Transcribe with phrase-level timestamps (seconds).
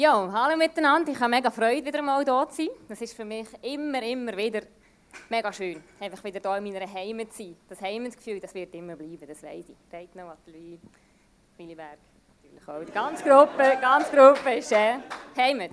[0.00, 1.10] Ja, hallo miteinander.
[1.10, 2.68] Ich habe mega Freude, wieder mal hier zu sein.
[2.88, 4.60] Das ist für mich immer, immer wieder
[5.28, 7.56] mega schön, einfach wieder hier in meiner Heimat zu sein.
[7.68, 9.76] Das Heimatgefühl, das wird immer bleiben, das weiß ich.
[9.92, 10.78] Reitner, Atelier,
[11.56, 11.98] Milliberg,
[12.36, 12.84] natürlich auch.
[12.84, 14.98] Die ganze Gruppe, ganze Gruppe ist äh,
[15.36, 15.72] Heimat.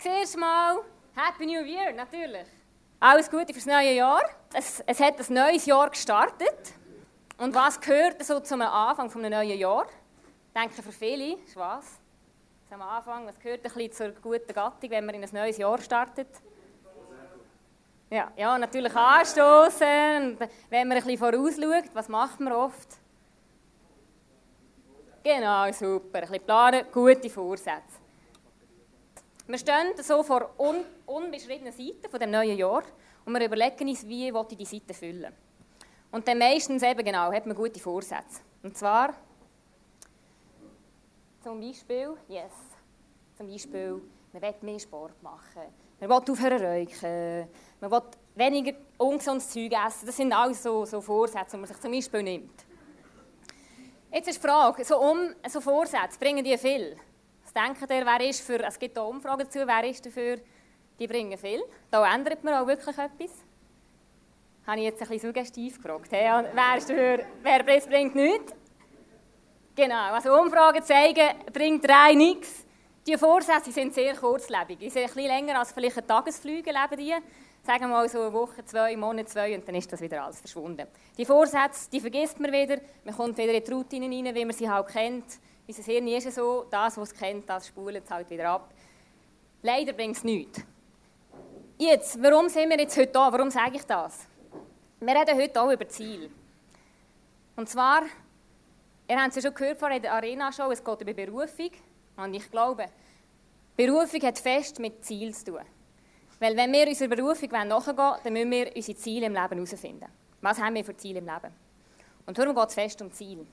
[0.00, 0.78] Zuerst mal
[1.14, 2.48] Happy New Year, natürlich.
[2.98, 4.22] Alles Gute fürs neue Jahr.
[4.52, 6.74] Es, es hat ein neues Jahr gestartet.
[7.38, 9.86] Und was gehört so zum Anfang eines neuen Jahr?
[10.48, 12.00] Ich denke für viele ist was?
[12.74, 15.78] Am Anfang, was gehört ein bisschen zur guten Gattung, wenn man in ein neues Jahr
[15.80, 16.26] startet?
[18.10, 20.36] Ja, ja natürlich anstoßen.
[20.70, 22.88] Wenn man ein bisschen vorausschaut, was macht man oft?
[25.22, 26.18] Genau, super.
[26.18, 28.00] Ein bisschen planen, gute Vorsätze.
[29.46, 32.82] Wir stehen so vor un unbeschriebenen Seiten von dem neuen Jahr
[33.24, 35.32] und wir überlegen uns, wie ich die Seite füllen
[36.10, 38.40] Und dann meistens eben genau, hat man gute Vorsätze.
[38.64, 39.14] Und zwar
[41.44, 42.52] zum Beispiel, yes,
[43.36, 44.00] zum Beispiel,
[44.32, 45.62] man will mehr Sport machen,
[46.00, 47.48] man will aufhören rauchen,
[47.80, 48.02] man will
[48.34, 50.06] weniger ungesundes Zeug essen.
[50.06, 52.64] Das sind alles so, so Vorsätze, die man sich zum Beispiel nimmt.
[54.12, 56.96] Jetzt ist die Frage, so, um, so Vorsätze, bringen die viel?
[57.42, 60.38] Was denkt ihr, wer ist für, es gibt hier Umfragen dazu, wer ist dafür,
[60.98, 61.62] die bringen viel?
[61.90, 63.30] Da ändert man auch wirklich etwas.
[64.66, 66.10] Habe ich jetzt ein bisschen suggestiv gefragt.
[66.10, 68.54] Hey, wer ist dafür, wer bringt nichts?
[69.74, 72.63] Genau, also Umfragen zeigen, bringt drei nichts.
[73.06, 74.78] Die Vorsätze sind sehr kurzlebig.
[74.78, 77.14] Die sind bisschen länger als vielleicht ein Tagesflüge leben die.
[77.62, 80.40] Sagen wir mal so eine Woche, zwei, Monate, zwei und dann ist das wieder alles
[80.40, 80.86] verschwunden.
[81.16, 82.78] Die Vorsätze, die vergisst man wieder.
[83.04, 85.24] Man kommt wieder in die Routine rein, wie man sie halt kennt.
[85.66, 88.72] Unser Hirn ist so, das, was es kennt, das spult es halt wieder ab.
[89.62, 90.62] Leider bringt es nichts.
[91.78, 93.32] Jetzt, warum sind wir jetzt heute da?
[93.32, 94.26] Warum sage ich das?
[95.00, 96.30] Wir reden heute auch über Ziel.
[97.56, 98.02] Und zwar
[99.06, 101.70] Ihr habt es ja schon gehört vor der Arena-Show, es geht über Berufung.
[102.16, 102.86] Und ich glaube,
[103.76, 105.60] Berufung hat fest mit Ziel zu tun.
[106.38, 110.06] Weil wenn wir unserer Berufung nachgehen wollen, dann müssen wir unsere Ziele im Leben herausfinden.
[110.40, 111.52] Was haben wir für Ziele im Leben?
[112.26, 113.46] Und darum geht es fest um Ziel.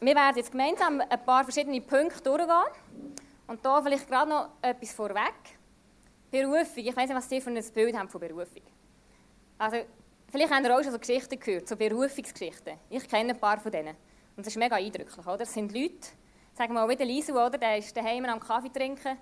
[0.00, 2.48] Wir werden jetzt gemeinsam ein paar verschiedene Punkte durchgehen.
[3.46, 5.34] Und da vielleicht gerade noch etwas vorweg.
[6.30, 8.62] Berufung, ich weiß nicht, was Sie für ein Bild haben von Berufung.
[9.58, 9.78] Also,
[10.28, 12.74] Vielleicht habt ihr auch schon so Geschichten gehört, so Berufungsgeschichten.
[12.90, 13.96] Ich kenne ein paar von denen.
[14.36, 15.38] Und das ist mega eindrücklich, oder?
[15.38, 16.08] Das sind Leute,
[16.54, 17.56] sagen wir mal wie der Lisu, oder?
[17.56, 19.16] Der ist daheim am Kaffee trinken,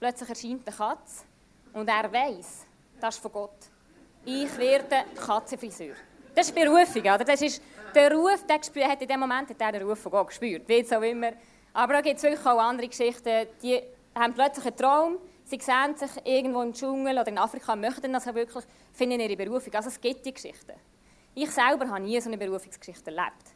[0.00, 1.24] plötzlich erscheint eine Katze
[1.72, 2.66] und er weiß,
[3.00, 3.56] das ist von Gott.
[4.24, 5.94] Ich werde Katzenfriseur.
[6.34, 7.24] Das ist Berufung, oder?
[7.24, 7.62] Das ist
[7.94, 10.84] der Ruf, der hat in dem Moment hat er den Ruf von Gott gespürt, wie
[10.94, 11.32] auch immer.
[11.72, 13.80] Aber da gibt es wirklich auch andere Geschichten, die
[14.14, 15.18] haben plötzlich einen Traum,
[15.48, 19.72] Sie sehen sich irgendwo im Dschungel oder in Afrika, möchten das wirklich, finden ihre Berufung.
[19.74, 20.72] Also es gibt die Geschichten.
[21.36, 23.55] Ich selber habe nie so eine Berufungsgeschichte erlebt.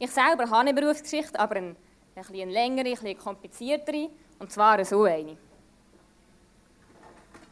[0.00, 1.76] Ich selber habe eine Berufsgeschichte, aber eine, ein
[2.14, 5.36] bisschen längere, ein bisschen kompliziertere, und zwar so eine.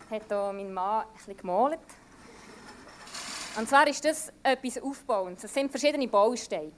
[0.09, 1.81] Hat hier mein Mann bisschen gemalt.
[3.59, 5.43] Und zwar ist das etwas Aufbauendes.
[5.43, 6.71] Das sind verschiedene Bausteine.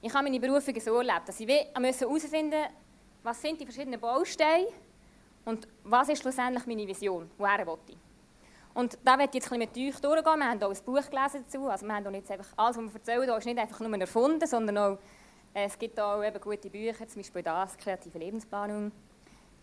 [0.00, 2.74] Ich habe meine Berufung so erlebt, dass ich herausfinden musste,
[3.22, 4.68] was sind die verschiedenen Bausteine
[5.44, 7.30] und was ist schlussendlich meine Vision?
[7.36, 8.07] Woher ich?
[8.78, 10.38] Und da werde ich jetzt ein mit euch durchgehen.
[10.38, 11.68] Wir haben auch ein Buch gelesen dazu.
[11.68, 14.78] Also wir haben nicht einfach, alles, was wir erzählen, ist nicht einfach nur erfunden, sondern
[14.78, 14.98] auch,
[15.52, 18.92] äh, es gibt auch eben gute Bücher, zum Beispiel das, kreative Lebensplanung.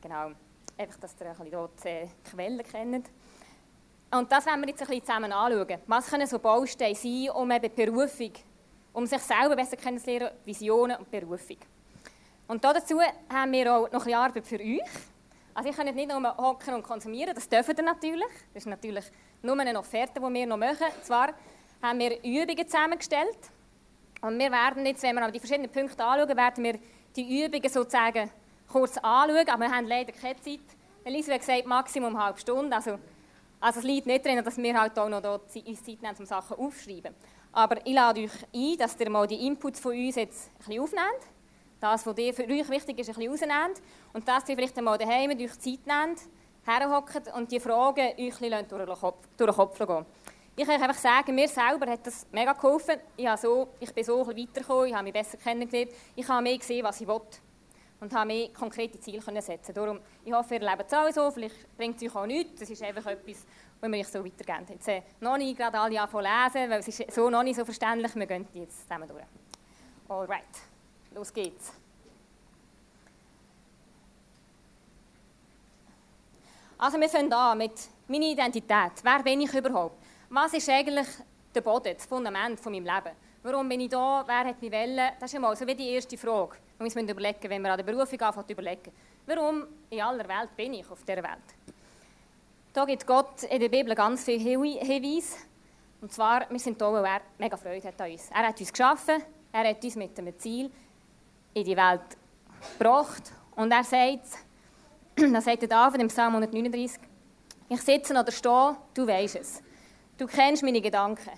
[0.02, 0.32] Genau,
[0.78, 3.10] einfach, dass ihr ein bisschen dort, äh, Quellen kennt.
[4.12, 5.80] Und das werden wir jetzt ein bisschen zusammen anschauen.
[5.88, 8.34] Was können so Bausteine sein, um eben Berufung,
[8.92, 11.60] um sich selber besser kennenzulernen, Visionen und Berufung.
[12.50, 13.00] Und dazu
[13.30, 14.82] haben wir auch noch ein Arbeit für euch.
[15.56, 18.28] Also ich kann nicht nur hocken und konsumieren, das dürfen ihr natürlich.
[18.54, 19.06] Das ist natürlich
[19.42, 20.88] nur eine Offerte, die wir noch machen.
[21.02, 21.30] Zwar
[21.82, 23.38] haben wir Übungen zusammengestellt
[24.22, 26.78] und wir werden jetzt, wenn wir die verschiedenen Punkte anschauen, werden wir
[27.16, 28.30] die Übungen sozusagen
[28.70, 30.60] kurz anschauen, aber wir haben leider keine Zeit.
[31.06, 33.00] Elisa hat gesagt, Maximum eine halbe Stunde, also,
[33.62, 37.16] also es liegt nicht drin, dass wir halt auch noch Zeit nehmen, um Sachen aufzuschreiben.
[37.54, 40.82] Aber ich lade euch ein, dass ihr mal die Inputs von uns jetzt ein bisschen
[40.82, 41.35] aufnehmt
[41.86, 43.82] das, was für euch wichtig ist, ein bisschen rausnehmt
[44.14, 46.22] und dass ihr vielleicht einmal daheim euch Zeit nehmt,
[46.66, 50.06] herhockt und die Fragen euch ein durch den Kopf, durch den Kopf gehen.
[50.58, 52.96] Ich kann einfach sagen, mir selber hat das mega geholfen.
[53.18, 56.42] Ich, habe so, ich bin so ein weitergekommen, ich habe mich besser kennengelernt, ich habe
[56.42, 57.22] mehr gesehen, was ich will
[58.00, 61.30] und habe mehr konkrete Ziele können setzen Darum, ich hoffe, ihr lebt es auch so,
[61.32, 63.46] vielleicht bringt es euch auch nichts, das ist einfach etwas,
[63.80, 64.66] was wir euch so weitergeben.
[64.70, 67.66] Jetzt äh, noch nicht gerade alle anfangen lesen, weil es ist so noch nicht so
[67.66, 69.24] verständlich, wir gehen jetzt zusammen durch.
[70.08, 70.75] Alright.
[71.16, 71.72] Los geht's.
[76.78, 77.72] Also wir fangen an mit
[78.10, 78.92] meiner Identität.
[79.02, 79.96] Wer bin ich überhaupt?
[80.30, 81.08] Was ist eigentlich
[81.54, 83.16] der Boden, das Fundament von meinem Leben?
[83.44, 84.26] Warum bin ich da?
[84.28, 85.12] Wer hat mich wollen?
[85.18, 87.78] Das ist einmal so wie die erste Frage, die wir uns überlegen wenn wir an
[87.78, 88.92] der Berufung anfangen überlegen.
[89.26, 91.56] Warum in aller Welt bin ich auf dieser Welt?
[92.74, 95.38] Da gibt Gott in der Bibel ganz viele Hinweise.
[96.02, 98.30] Und zwar, wir sind da, weil er mega Freude hat an uns.
[98.32, 99.24] Er hat uns geschaffen,
[99.54, 100.70] er hat uns mit einem Ziel
[101.56, 102.02] in die Welt
[102.78, 103.32] gebracht.
[103.56, 104.28] Und er sagt,
[105.34, 107.00] das sagt David im Psalm 139,
[107.70, 109.64] ich sitze oder stehe, du weißt es.
[110.18, 111.32] Du kennst meine Gedanken.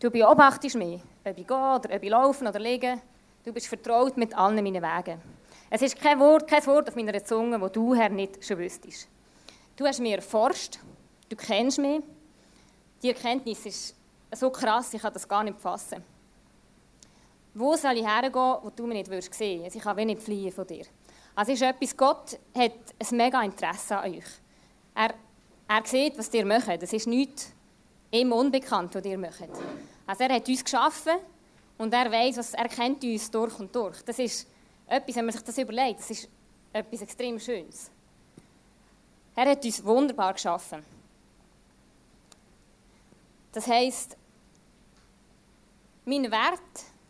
[0.00, 3.00] Du beobachtest mich, ob ich gehe oder ob ich laufe oder liege.
[3.44, 5.20] Du bist vertraut mit allen meinen Wegen.
[5.70, 9.08] Es ist kein Wort, kein Wort auf meiner Zunge, wo du, Herr, nicht schon wüsstest.
[9.76, 10.78] Du hast mich erforscht,
[11.28, 12.02] du kennst mich.
[13.02, 13.94] Die Erkenntnis ist
[14.32, 16.02] so krass, ich kann das gar nicht fassen.
[17.58, 20.52] Wo soll ich hergehen, wo du mich nicht sehen würdest Also ich kann wenig fliehen
[20.52, 20.84] von dir.
[21.34, 24.24] Also ist etwas, Gott hat ein mega Interesse an euch.
[24.94, 25.14] Er,
[25.66, 26.82] er sieht, was ihr macht.
[26.82, 27.54] Es ist nichts
[28.10, 29.48] ihm unbekannt, was ihr macht.
[30.06, 31.16] Also er hat uns geschaffen
[31.78, 34.02] und er weiß, was er kennt uns durch und durch.
[34.02, 34.46] Das ist
[34.86, 36.28] etwas, wenn man sich das überlegt, das ist
[36.74, 37.90] etwas extrem Schönes.
[39.34, 40.84] Er hat uns wunderbar geschaffen.
[43.52, 44.14] Das heisst,
[46.04, 46.60] mein Wert,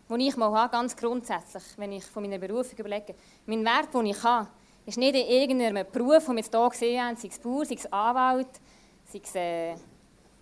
[0.08, 3.14] den ich mal habe, ganz grundsätzlich, wenn ich von meiner Berufung überlege,
[3.46, 4.48] mein Wert, den ich habe,
[4.84, 7.92] ist nicht in irgendeinem Beruf, den wir hier gesehen haben, sei es Bauer, sei es
[7.92, 8.60] Anwalt,
[9.04, 9.74] sei es äh,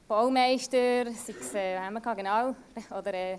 [0.06, 2.55] Baumeister, sei es, äh, haben wir genau,
[2.99, 3.38] oder äh,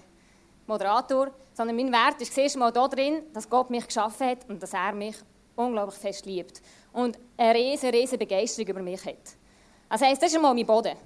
[0.65, 4.61] Moderator, sondern mein Wert ist zuerst mal da drin, dass Gott mich geschaffen hat und
[4.61, 5.15] dass er mich
[5.55, 6.61] unglaublich fest liebt
[6.91, 9.37] und eine riesige, riesige Begeisterung über mich hat.
[9.87, 10.97] Also heisst, das ist mal mein Boden.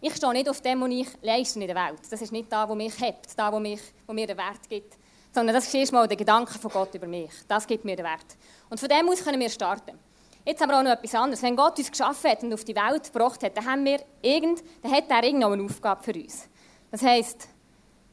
[0.00, 2.00] Ich stehe nicht auf dem, was ich leiste in der Welt.
[2.10, 4.94] Das ist nicht da, wo mich hebt, da, wo, mich, wo mir den Wert gibt,
[5.32, 7.30] sondern das ist erstmal der Gedanke von Gott über mich.
[7.48, 8.36] Das gibt mir den Wert.
[8.68, 9.98] Und von dem aus können wir starten.
[10.44, 11.42] Jetzt aber auch noch etwas anderes.
[11.42, 14.62] Wenn Gott uns geschaffen hat und auf die Welt gebracht hat, dann, haben wir irgend,
[14.82, 16.48] dann hat er irgendwo eine Aufgabe für uns.
[16.90, 17.48] Das heisst,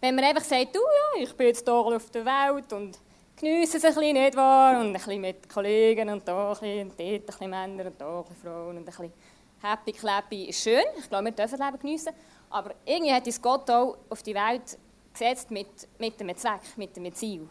[0.01, 2.97] wenn man einfach sagt, du, ja, ich bin jetzt hier auf der Welt und
[3.35, 4.79] genieße es ein bisschen, nicht wahr?
[4.79, 8.01] Und ein bisschen mit Kollegen und da ein bisschen, und dort ein bisschen Männer und
[8.01, 9.13] da ein bisschen Frauen und ein bisschen
[9.63, 10.83] happy, clappy ist schön.
[10.99, 12.13] Ich glaube, wir dürfen das Leben geniessen.
[12.49, 14.77] Aber irgendwie hat uns Gott auch auf die Welt
[15.11, 15.67] gesetzt mit,
[15.97, 17.49] mit einem Zweck, mit einem Ziel.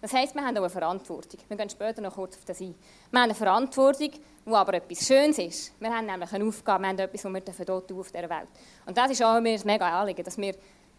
[0.00, 1.40] Das heisst, wir haben auch eine Verantwortung.
[1.48, 2.74] Wir gehen später noch kurz auf das ein.
[3.10, 4.10] Wir haben eine Verantwortung,
[4.46, 5.80] die aber etwas Schönes ist.
[5.80, 8.48] Wir haben nämlich eine Aufgabe, wir haben etwas, was wir hier tun auf dieser Welt.
[8.86, 10.54] Und das ist auch mir ein mega Anliegen, dass wir,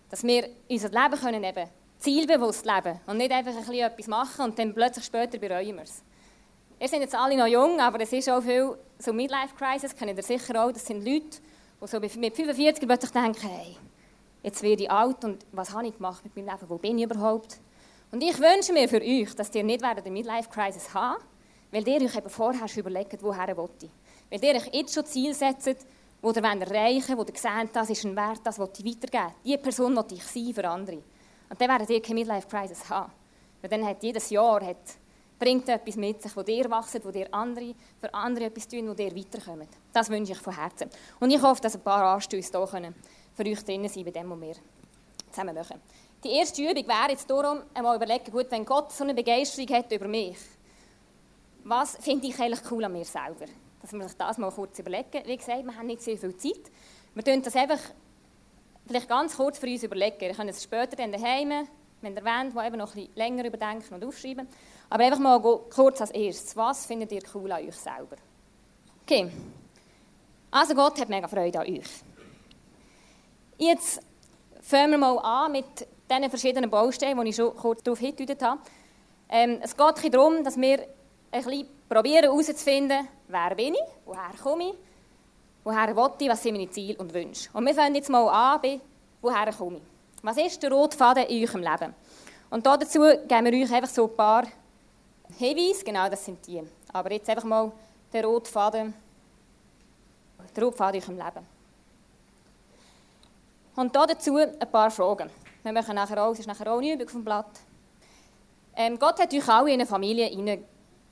[0.09, 4.45] dass wir unser Leben können eben zielbewusst leben und nicht einfach ein bisschen etwas machen
[4.45, 6.03] und dann plötzlich später bereuen wir es.
[6.79, 10.23] Ihr seid jetzt alle noch jung, aber es ist auch viel so Midlife-Crisis, kennt ihr
[10.23, 10.71] sicher auch.
[10.71, 11.39] Das sind Leute,
[11.81, 13.77] die so mit 45 plötzlich denken, hey,
[14.43, 17.05] jetzt werde ich alt und was habe ich gemacht mit meinem Leben, wo bin ich
[17.05, 17.59] überhaupt?
[18.11, 21.23] Und ich wünsche mir für euch, dass ihr nicht eine Midlife-Crisis habt,
[21.71, 23.89] weil ihr euch eben vorher schon überlegt, woher wollt ihr.
[24.29, 25.85] Weil ihr euch jetzt schon Ziel setzt,
[26.21, 29.33] wo ihr erreichen wollt, wo ihr seht, das ist ein Wert, das will ich weitergeben.
[29.45, 30.97] Diese Person will ich sein für andere.
[31.49, 33.11] Und dann werdet ihr keine Midlife-Crisis haben.
[33.61, 34.77] Weil dann hat jedes Jahr hat
[35.39, 38.93] bringt etwas mit sich, wo dir wachsen, wo dir andere, für andere etwas tun, wo
[38.93, 39.67] dir weiterkommen.
[39.93, 40.89] Das wünsche ich von Herzen.
[41.19, 42.93] Und ich hoffe, dass ein paar Anstöße hier können
[43.33, 44.55] für euch drin sein bei dem, was wir
[45.31, 45.79] zusammen machen.
[46.23, 49.89] Die erste Übung wäre jetzt darum, einmal überlegen, gut, wenn Gott so eine Begeisterung hat
[49.91, 50.37] über mich,
[51.63, 53.45] was finde ich eigentlich cool an mir selber?
[53.81, 55.23] Dass wir sich das mal kurz überlegen.
[55.25, 56.71] Wie gesagt, wir haben nicht sehr viel Zeit.
[57.13, 57.79] Wir tun das einfach
[58.85, 60.19] vielleicht ganz kurz für uns überlegen.
[60.19, 61.67] Wir können es später dann daheim,
[62.01, 64.47] wenn ihr wollt, wo eben noch ein bisschen länger überdenken und aufschreiben.
[64.89, 65.39] Aber einfach mal
[65.69, 66.55] kurz als erstes.
[66.55, 68.15] Was findet ihr cool an euch selber?
[69.03, 69.31] Okay.
[70.51, 72.03] Also Gott hat mega Freude an euch.
[73.57, 74.01] Jetzt
[74.61, 78.61] fangen wir mal an mit diesen verschiedenen Baustellen, die ich schon kurz darauf hingedeutet habe.
[79.29, 80.79] Ähm, es geht darum, dass wir
[81.31, 84.75] ein bisschen probieren herauszufinden, wer bin ich, woher komme ich,
[85.63, 87.49] woher will ich, was sind meine Ziele und Wünsche.
[87.53, 88.79] Und wir fangen jetzt mal an bei,
[89.21, 89.83] woher komme ich.
[90.23, 91.93] Was ist der rote Faden in eurem Leben?
[92.49, 94.43] Und dazu geben wir euch einfach so ein paar
[95.37, 96.61] Hinweise, genau das sind die.
[96.91, 97.71] Aber jetzt einfach mal
[98.11, 98.93] der rote Faden,
[100.55, 101.45] der rote Faden in eurem Leben.
[103.75, 105.29] Und dazu ein paar Fragen.
[105.63, 107.59] Wir machen nachher auch, es ist nachher auch eine Übung vom Blatt.
[108.75, 110.29] Ähm, Gott hat euch alle in eine Familie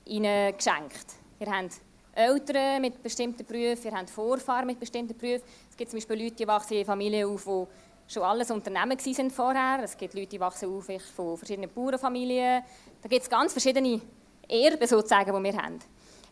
[0.04, 1.06] geschenkt.
[1.38, 1.80] Ihr habt
[2.14, 5.44] Eltern mit bestimmten Berufen, ihr habt Vorfahren mit bestimmten Berufen.
[5.70, 7.66] Es gibt zum Beispiel Leute, die wachsen in Familien auf, die
[8.08, 9.80] schon alles Unternehmen waren vorher.
[9.84, 12.62] Es gibt Leute, die wachsen auf von verschiedenen Bauernfamilien.
[13.02, 14.00] Da gibt es ganz verschiedene
[14.48, 15.78] Erben, sozusagen, die wir haben.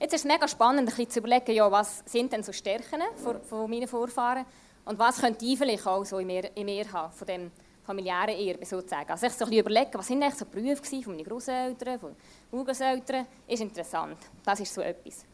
[0.00, 3.40] Jetzt ist es mega spannend, ein zu überlegen, ja, was sind denn so Stärken von,
[3.42, 4.44] von meinen Vorfahren
[4.84, 7.50] und was könnte ich vielleicht auch so in mir, in mir haben, von dem
[7.84, 9.10] familiären Erbe sozusagen.
[9.10, 12.16] Also ich so ein überlegen, was sind eigentlich so Berufe von meinen Großeltern, von
[12.52, 14.18] Urgroßeltern, ist interessant.
[14.44, 15.24] Das ist so etwas.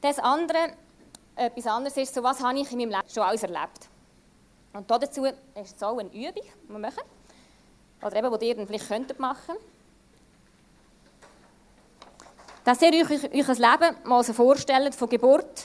[0.00, 0.74] Das andere,
[1.34, 3.88] etwas anderes ist so, was habe ich in meinem Leben schon alles erlebt.
[4.72, 5.36] Und dazu ist
[5.76, 7.02] es auch eine Übung, die wir machen.
[8.02, 9.54] oder eben, die ihr vielleicht könntet machen
[12.64, 15.64] dass ihr euch, euch ein Leben mal so vorstellt, von Geburt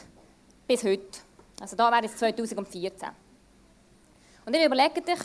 [0.67, 1.19] bis heute.
[1.61, 3.09] Also da wäre es 2014.
[4.45, 5.19] Und ihr überlegt euch,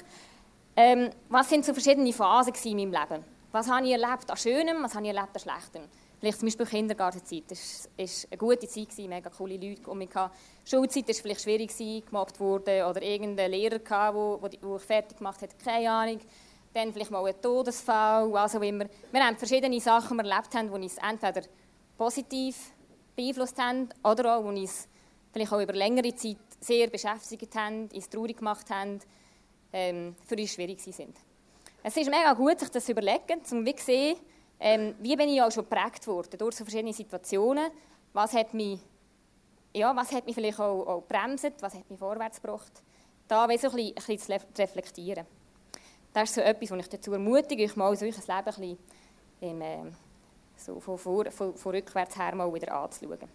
[0.76, 3.24] ähm, was sind so verschiedene Phasen in meinem Leben?
[3.52, 5.82] Was habe ich erlebt an Schönem, was habe ich erlebt an Schlechtem?
[6.22, 7.42] Vielleicht zum Beispiel Kindergartenzeit.
[7.48, 10.10] Das war eine gute Zeit, mega coole Leute um mich.
[10.64, 15.90] Schulzeit war vielleicht schwierig, gemobbt wurde oder irgendein Lehrer, der ich fertig gemacht hat, keine
[15.90, 16.20] Ahnung.
[16.72, 18.84] Dann vielleicht mal ein Todesfall, auch immer.
[19.10, 21.42] Wir haben verschiedene Sachen erlebt, die uns entweder
[21.98, 22.70] positiv
[23.16, 24.86] beeinflusst haben oder auch, die uns
[25.32, 29.00] vielleicht auch über längere Zeit sehr beschäftigt haben, uns traurig gemacht haben,
[29.72, 31.16] ähm, für uns schwierig sind.
[31.82, 34.18] Es ist mega gut, sich das zu überlegen, um zu sehen,
[34.64, 37.70] ähm, wie bin ich auch schon geprägt worden durch so verschiedene Situationen.
[38.12, 38.78] Was hat mich,
[39.74, 42.72] ja, was hat mich vielleicht auch, auch bremset, was hat mich vorwärts gebracht.
[43.26, 45.26] Da so ein bisschen, ein bisschen zu reflektieren.
[46.12, 48.78] Das ist so etwas, was ich dazu ermutige, euch mal solches Leben ein bisschen
[49.40, 49.92] im, äh,
[50.56, 53.28] so von, vor, von, von rückwärts her mal wieder anzuschauen.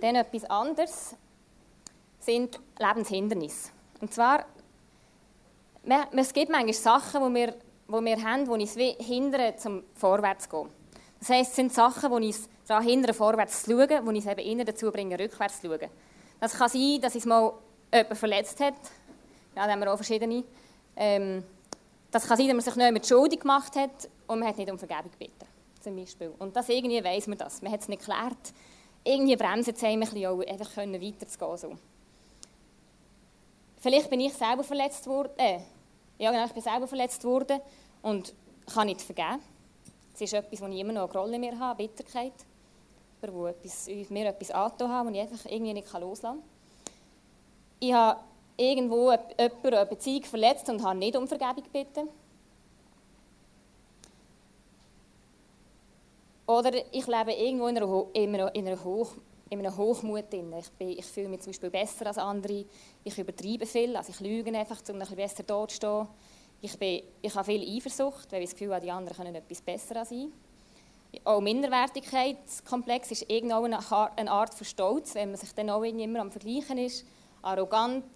[0.00, 1.14] Dann etwas anderes
[2.18, 3.70] sind Lebenshindernisse.
[4.00, 4.44] Und zwar,
[6.16, 7.54] es gibt manchmal Sachen, die wir,
[7.98, 10.70] die wir haben, die uns hindern, zum vorwärts zu gehen.
[11.20, 14.40] Das heisst, es sind Sachen, die uns daran hindern, vorwärts zu schauen, die uns eben
[14.40, 15.88] eher dazu bringen, rückwärts zu schauen.
[16.40, 17.54] Das kann sein, dass es mal
[17.92, 18.74] jemand verletzt hat.
[19.56, 20.44] Ja, da haben wir auch verschiedene.
[20.96, 21.42] Ähm,
[22.10, 24.70] das kann sein, dass man sich nicht mehr schuldig gemacht hat und man hat nicht
[24.70, 25.46] um Vergebung gebeten.
[25.80, 26.32] Zum Beispiel.
[26.38, 27.62] Und das irgendwie weiss man das.
[27.62, 28.52] Man hat es nicht geklärt.
[29.02, 31.56] Irgendwie bremsen einem ein bisschen auch, einfach weiterzugehen.
[31.56, 31.76] So.
[33.78, 35.32] Vielleicht bin ich selber verletzt worden.
[35.36, 35.58] Äh,
[36.18, 37.60] ja, genau, ich bin selber verletzt worden
[38.04, 38.34] und
[38.72, 39.40] kann nicht vergeben.
[40.14, 42.34] Es ist etwas, wo ich immer noch eine Rolle mehr habe, Bitterkeit.
[43.26, 46.42] Wo etwas, mir etwas angetan habe, das ich einfach irgendwie nicht loslassen kann.
[47.80, 48.20] Ich habe
[48.58, 52.08] irgendwo jemanden eine Beziehung verletzt und habe nicht um Vergebung gebeten.
[56.46, 59.14] Oder ich lebe irgendwo in einer, in einer, in einer Hoch,
[59.48, 60.26] in einem Hochmut.
[60.30, 62.66] Ich, ich fühle mich zum Beispiel besser als andere.
[63.02, 66.06] Ich übertreibe viel, also ich lüge einfach, um ein bisschen besser dazustehen.
[66.64, 69.60] Ich, bin, ich habe viel Eifersucht, weil ich das Gefühl habe, die anderen können etwas
[69.60, 70.28] besser als ich.
[71.22, 76.30] Auch Minderwertigkeitskomplex ist irgendwo eine, Art von Stolz, wenn man sich dann auch immer am
[76.30, 77.04] Vergleichen ist.
[77.42, 78.06] Arrogant.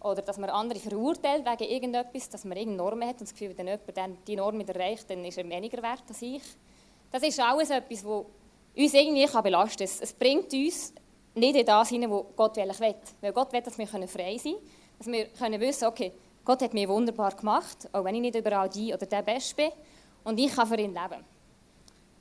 [0.00, 3.52] Oder dass man andere verurteilt wegen irgendetwas, dass man irgendeine Norm hat und das Gefühl,
[3.58, 6.42] wenn jemand die Norm erreicht, dann ist er weniger wert als ich.
[7.10, 8.24] Das ist alles etwas, was
[8.74, 9.98] uns irgendwie belasten kann.
[10.00, 10.94] Es, bringt uns
[11.34, 12.72] nicht in das hinein, wo Gott will.
[13.20, 14.56] Weil Gott will, dass wir frei sein können.
[14.96, 16.12] Dass wir können wissen okay,
[16.44, 19.70] Gott hat mich wunderbar gemacht, auch wenn ich nicht überall die oder der Beste bin.
[20.24, 21.24] Und ich kann für ihn leben.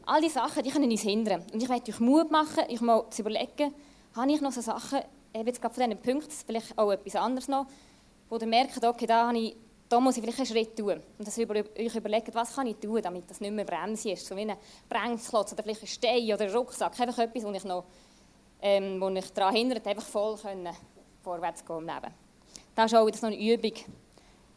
[0.05, 1.43] All diese Sachen, die können uns hindern.
[1.53, 3.73] Und ich möchte euch Mut machen, euch mal zu überlegen,
[4.15, 4.99] habe ich noch so Sachen,
[5.33, 7.67] eben jetzt gerade von diesen Punkten, vielleicht auch etwas anderes noch,
[8.29, 9.55] wo ihr merkt, okay, da habe ich
[9.89, 11.01] da muss ich vielleicht einen Schritt tun.
[11.17, 14.25] Und dass ihr euch überlegt, was kann ich tun, damit das nicht mehr Bremse ist.
[14.25, 14.55] So wie ein
[14.87, 16.97] Bremsklotz oder vielleicht ein Stein oder ein Rucksack.
[16.97, 17.83] Einfach etwas, wo ich noch
[18.61, 20.69] ähm, wo ich daran hindert, einfach voll können,
[21.23, 22.13] vorwärts gehen im Leben.
[22.75, 23.73] Das ist auch wieder so eine Übung,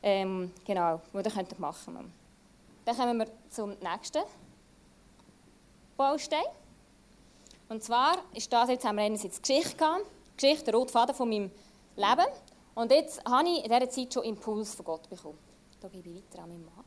[0.07, 2.13] ähm, genau, die ihr könnt machen könnt.
[2.85, 4.23] Dann kommen wir zum nächsten
[5.97, 6.45] Baustein.
[7.71, 10.05] Und zwar ist das jetzt, haben wir einerseits Geschichte gehabt,
[10.37, 11.51] Geschichte, der rote Faden von meinem
[11.97, 12.27] Leben.
[12.75, 15.39] Und jetzt habe ich in dieser Zeit schon Impuls von Gott bekommen.
[15.81, 16.85] Da gebe ich weiter an meinen Mann.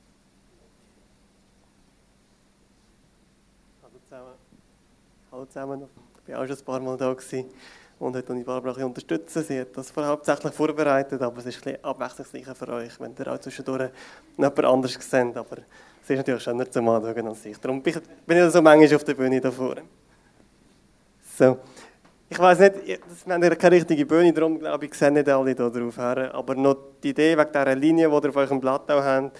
[3.81, 4.33] Hallo zusammen.
[5.31, 5.89] Hallo zusammen.
[6.27, 7.15] Ich war auch schon ein paar Mal da
[7.99, 9.43] und heute die Barbara ein unterstützen.
[9.43, 13.39] Sie hat das hauptsächlich vorbereitet, aber es ist ein abwechslungsreicher für euch, wenn ihr auch
[13.39, 13.89] zwischendurch
[14.37, 15.35] jemand anderes seht.
[15.35, 15.57] Aber
[16.03, 17.57] es ist natürlich schöner zum Anschauen als ich.
[17.57, 17.95] Darum bin
[18.27, 19.83] ich so manchmal auf der Bühne da vorne.
[21.37, 21.57] So.
[22.29, 25.55] Ich weiß nicht, wir haben ja keine richtige Bühne, darum glaube ich, sehen nicht alle
[25.55, 25.97] hier drauf.
[25.97, 29.39] Aber noch die Idee wegen dieser Linie, die ihr auf eurem Blatt auch habt,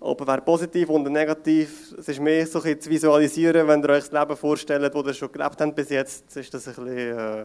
[0.00, 4.08] ob wäre positiv oder negativ, es ist mehr so ein zu visualisieren, wenn ihr euch
[4.08, 7.44] das Leben vorstellt, das ihr schon gelebt habt bis jetzt, ist das ein bisschen äh,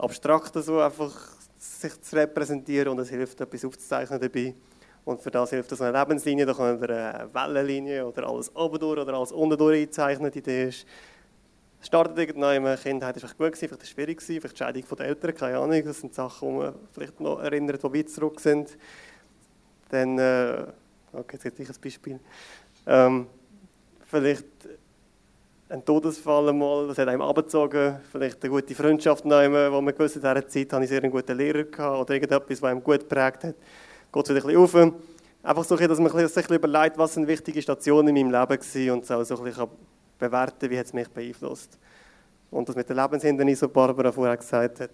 [0.00, 1.14] abstrakt, so einfach
[1.58, 4.54] sich zu repräsentieren und es hilft, etwas aufzuzeichnen dabei.
[5.04, 8.78] Und für das hilft das eine Lebenslinie, da könnt ihr eine Wellenlinie oder alles oben
[8.78, 10.30] durch oder alles unten durch einzeichnen.
[10.30, 10.86] Die Idee ist,
[11.80, 14.58] es startet irgendwann in der Kindheit, ist vielleicht gut gewesen, vielleicht schwierig gewesen, vielleicht die
[14.58, 15.82] Scheidung der Eltern, keine Ahnung.
[15.84, 18.76] Das sind Sachen, die man vielleicht noch erinnert, die weit zurück sind.
[19.88, 20.66] Dann, äh,
[21.12, 22.20] okay, jetzt gebe ich ein Beispiel.
[22.86, 23.26] Ähm,
[24.06, 24.46] vielleicht
[25.70, 30.16] ein Todesfall einmal, das hat einem abgezogen, vielleicht eine gute Freundschaft nehmen, wo man gewusst
[30.16, 33.00] in dieser Zeit hatte ich sehr einen guten Lehrer gehabt, oder irgendetwas, was einem gut
[33.00, 33.54] geprägt hat.
[34.12, 34.92] Geht wieder ein bisschen auf.
[35.42, 38.60] Einfach so, dass man sich ein bisschen überlegt, was eine wichtige Station in meinem Leben
[38.60, 39.68] war und so, so ein bisschen
[40.18, 41.78] bewerten, wie hat es mich beeinflusst.
[42.50, 44.90] Und das mit den Lebenshindernissen, was Barbara vorher gesagt hat,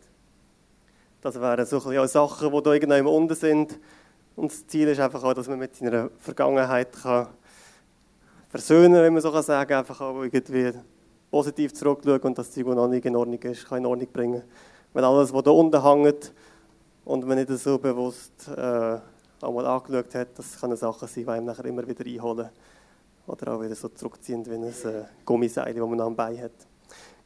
[1.23, 3.81] das wären so ein Sachen, die da irgendwo unten sind,
[4.37, 7.29] Und das Ziel ist einfach auch, dass man mit seiner Vergangenheit kann
[8.57, 10.73] versöhnen, wenn man so kann sagen, einfach auch irgendwie
[11.31, 14.43] positiv zurückschauen und das Zeug, noch nicht in Ordnung ist, kann in Ordnung bringen.
[14.95, 16.33] Weil alles, was da unten hängt
[17.05, 18.99] und man nicht so bewusst äh,
[19.43, 22.49] einmal angeschaut hat, das können Sachen sein, die einem nachher immer wieder einholen.
[23.27, 26.53] Oder auch wieder so zurückziehen wie ein äh, Gummiseil, das man am Bein hat.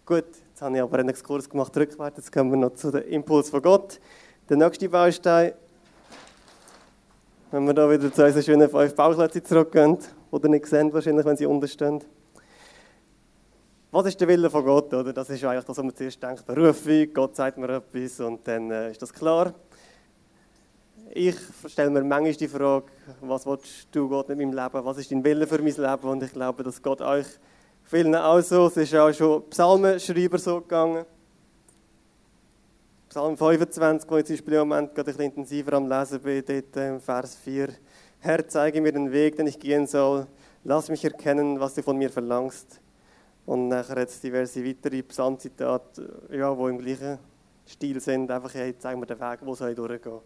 [0.05, 2.17] Gut, jetzt habe ich aber einen Exkurs gemacht rückwärts.
[2.17, 4.01] Jetzt kommen wir noch zu dem Impuls von Gott.
[4.49, 5.53] Der nächste Baustein,
[7.53, 9.99] wenn wir da wieder zu unseren schönen fünf Bauchklötze zurückgehen,
[10.33, 12.01] ihr nicht sehen, wahrscheinlich, wenn sie unten stehen.
[13.93, 14.95] Was ist der Wille von Gott?
[14.95, 15.13] Oder?
[15.13, 18.71] Das ist eigentlich das, was man zuerst denkt, Berufung, Gott sagt mir etwas und dann
[18.71, 19.53] äh, ist das klar.
[21.13, 22.87] Ich stelle mir manchmal die Frage,
[23.21, 24.85] was willst du Gott mit meinem Leben?
[24.85, 26.09] Was ist dein Wille für mein Leben?
[26.09, 27.27] Und ich glaube, dass Gott euch
[27.83, 31.05] vielen auch so, es ist auch schon Psalmenschreiber so gegangen.
[33.09, 36.45] Psalm 25, wo ich zum Beispiel im Moment gerade ein bisschen intensiver am Lesen bin,
[36.47, 37.71] dort im Vers 4.
[38.23, 40.27] Herr, zeige mir den Weg, den ich gehen soll.
[40.63, 42.79] Lass mich erkennen, was du von mir verlangst.
[43.47, 47.19] Und nachher jetzt diverse weitere Psalmzitate, ja, die im gleichen
[47.67, 48.31] Stil sind.
[48.31, 50.13] Einfach, hey, zeig mir den Weg, wo soll ich durchgehen.
[50.13, 50.23] Und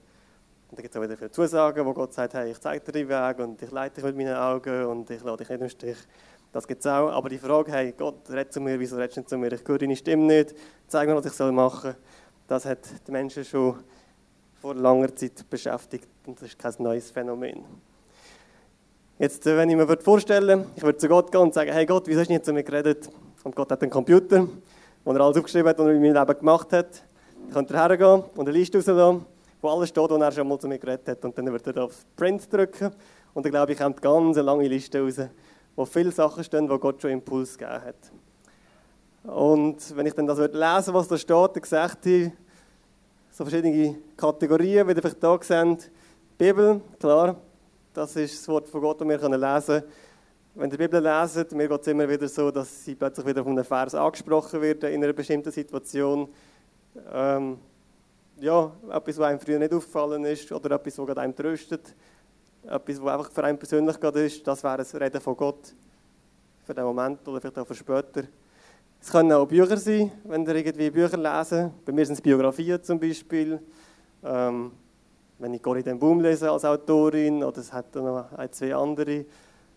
[0.73, 3.09] dann gibt es auch wieder viele Zusagen, wo Gott sagt, hey, ich zeige dir den
[3.09, 5.99] Weg und ich leite dich mit meinen Augen und ich lade dich nicht im Stich.
[6.51, 7.13] Das gibt es auch.
[7.13, 9.53] Aber die Frage, hey, Gott, red zu mir, wieso redest du nicht zu mir?
[9.53, 10.53] Ich höre deine Stimme nicht.
[10.89, 11.97] Zeig mir, was ich machen soll.
[12.49, 13.85] Das hat die Menschen schon
[14.61, 17.65] vor langer Zeit beschäftigt das ist kein neues Phänomen.
[19.19, 22.07] Jetzt, äh, wenn ich mir vorstellen ich würde zu Gott gehen und sagen, hey Gott,
[22.07, 23.11] wieso hast du nicht zu mir geredet?
[23.43, 24.49] Und Gott hat einen Computer,
[25.05, 27.05] wo er alles aufgeschrieben hat, was er in meinem Leben gemacht hat.
[27.43, 29.27] Dann könnte er hergehen und eine Liste rauslassen,
[29.61, 31.25] wo alles steht, was er schon mal zu mir geredet hat.
[31.27, 32.91] Und dann würde er auf Print drücken
[33.35, 35.21] und dann glaube ich, kommt eine ganz lange Liste raus,
[35.77, 39.31] wo viele Sachen stehen, wo Gott schon Impuls gegeben hat.
[39.31, 42.33] Und wenn ich dann das lesen würde, was da steht, dann sagt ich
[43.31, 45.91] so verschiedene Kategorien, wie ihr vielleicht hier seht.
[46.37, 47.37] Bibel, klar,
[47.93, 49.85] das ist das Wort von Gott, das wir lesen können.
[50.57, 53.45] Wenn ihr die Bibel lesen, mir geht es immer wieder so, dass sie plötzlich wieder
[53.45, 56.29] von einem Vers angesprochen wird in einer bestimmten Situation.
[57.13, 57.59] Ähm,
[58.41, 61.95] ja, etwas, was einem früher nicht aufgefallen ist oder etwas, was einem tröstet.
[62.65, 65.73] Etwas, was einfach für einen persönlich gerade ist, das wäre das Reden von Gott
[66.65, 68.25] für den Moment oder vielleicht auch für später.
[69.01, 71.71] Es können auch Bücher sein, wenn ihr irgendwie Bücher lesen.
[71.85, 73.61] Bei mir sind es Biografien zum Beispiel.
[74.25, 74.73] Ähm,
[75.45, 79.27] wenn ich Corrie den Boom lese als Autorin, oder es hat noch ein, zwei andere.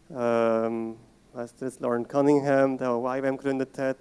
[0.09, 0.95] Ähm,
[1.33, 3.97] weißt du jetzt, Lauren Cunningham, der auch YWAM gegründet hat.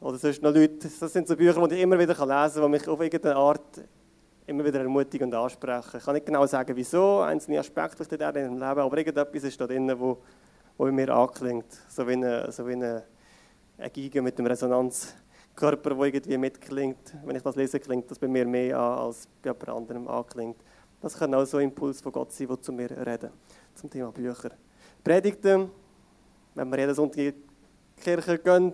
[0.00, 0.88] Oder sonst noch Leute.
[1.00, 3.82] Das sind so Bücher, die ich immer wieder lesen kann, die mich auf irgendeine Art
[4.46, 5.96] immer wieder ermutigen und ansprechen.
[5.98, 9.66] Ich kann nicht genau sagen, wieso, einzelne Aspekte in ihrem Leben, aber irgendetwas ist da
[9.66, 10.18] drin, wo,
[10.78, 11.72] wo mir anklingt.
[11.88, 13.02] So wie eine, so wie eine
[13.78, 17.16] ein Giga mit dem Resonanzkörper, der irgendwie mitklingt.
[17.24, 20.58] Wenn ich das lese, klingt das bei mir mehr an, als bei jemand anderem anklingt.
[21.04, 23.28] Das kann auch so ein Impuls von Gott sein, der zu mir reden
[23.74, 24.52] zum Thema Bücher.
[25.04, 25.70] Predigten,
[26.54, 28.72] wenn wir jeden Sonntag in die Kirche gehen,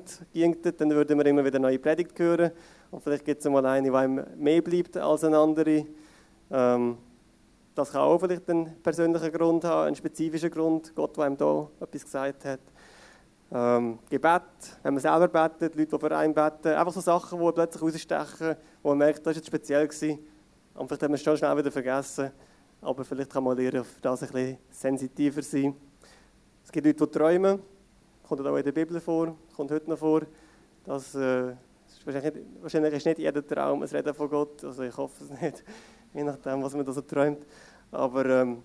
[0.78, 2.52] dann würden wir immer wieder neue Predigt hören.
[2.92, 5.86] Und vielleicht gibt es mal eine, die einem mehr bleibt als eine andere.
[6.52, 6.98] Ähm,
[7.74, 11.68] das kann auch vielleicht einen persönlichen Grund haben, einen spezifischen Grund, Gott, der einem da
[11.80, 12.60] etwas gesagt hat.
[13.50, 14.42] Ähm, Gebet,
[14.84, 18.54] wenn man selber betet, Leute, die für einen beten, einfach so Sachen, die plötzlich rausstechen,
[18.84, 19.88] wo man merkt, das war jetzt speziell.
[20.74, 22.30] Und vielleicht hat man es schon schnell wieder vergessen.
[22.80, 25.74] Aber vielleicht kann man lernen, auf das ein bisschen sensitiver sein.
[26.64, 27.60] Es gibt Leute, die träumen.
[28.26, 30.22] Kommt auch in der Bibel vor, kommt heute noch vor.
[30.84, 31.50] Das, äh,
[32.00, 34.64] ist wahrscheinlich, wahrscheinlich ist nicht jeder Traum ein Reden von Gott.
[34.64, 35.64] Also ich hoffe es nicht,
[36.14, 37.44] je nachdem, was man da so träumt.
[37.90, 38.62] Aber ähm,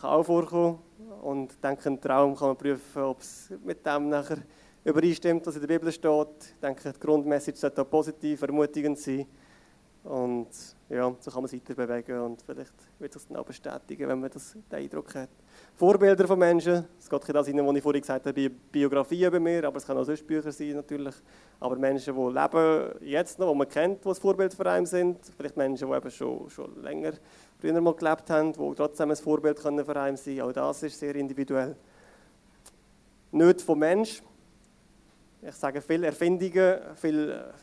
[0.00, 0.78] kann auch vorkommen.
[1.22, 4.38] Und ich denke, ein Traum kann man prüfen, ob es mit dem nachher
[4.84, 6.28] übereinstimmt, was in der Bibel steht.
[6.40, 9.26] Ich denke, die Grundmessage sollte auch positiv, ermutigend sein.
[10.04, 10.48] Und
[10.88, 14.20] ja, so kann man es weiter bewegen und vielleicht wird es dann auch bestätigen, wenn
[14.20, 15.28] man das, den Eindruck hat.
[15.76, 19.64] Vorbilder von Menschen, es geht das rein, was ich vorhin gesagt habe, Biografien bei mir,
[19.64, 21.14] aber es kann auch sonst Bücher sein natürlich.
[21.60, 25.18] Aber Menschen, die leben jetzt noch, die man kennt, die ein Vorbild für einen sind.
[25.36, 27.12] Vielleicht Menschen, die eben schon, schon länger
[27.60, 30.98] früher mal gelebt haben, die trotzdem ein Vorbild können für einen sein Auch das ist
[30.98, 31.76] sehr individuell.
[33.30, 34.20] Nicht vom Mensch.
[35.40, 37.54] Ich sage, viele Erfindungen viele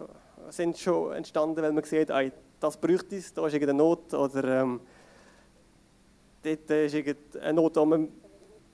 [0.49, 4.61] sind schon entstanden, weil man sieht, ey, das bräuchte es, da ist irgendeine Not oder
[4.61, 4.81] ähm,
[6.43, 8.09] dort ist irgendeine Not, wo man,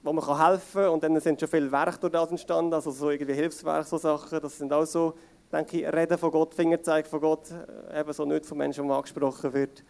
[0.04, 0.89] wo man kann helfen kann.
[0.89, 4.39] Und dann sind schon viele Werke durch das entstanden, also so irgendwie Hilfswerke, so Sachen.
[4.41, 5.13] Das sind auch so,
[5.51, 8.93] denke ich, Reden von Gott, Fingerzeig von Gott, äh, eben so nicht von Menschen, die
[8.93, 9.84] angesprochen wird.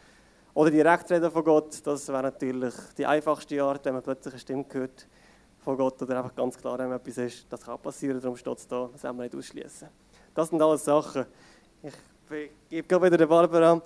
[0.53, 4.39] Oder direkt reden von Gott, das wäre natürlich die einfachste Art, wenn man plötzlich eine
[4.39, 5.07] Stimme hört
[5.59, 7.45] von Gott oder einfach ganz klar, wenn etwas ist.
[7.49, 9.89] Das kann passieren, darum steht es da, das wollen wir nicht ausschließen.
[10.33, 11.25] Das sind alles Sachen.
[11.85, 13.79] Ich gebe gerade wieder der Barbara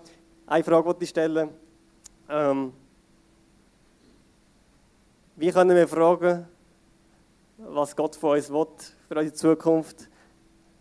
[0.48, 1.50] eine Frage, die ich stellen
[2.30, 2.72] ähm,
[5.36, 6.48] Wie können wir fragen,
[7.58, 8.68] was Gott von uns will
[9.10, 10.08] für unsere Zukunft,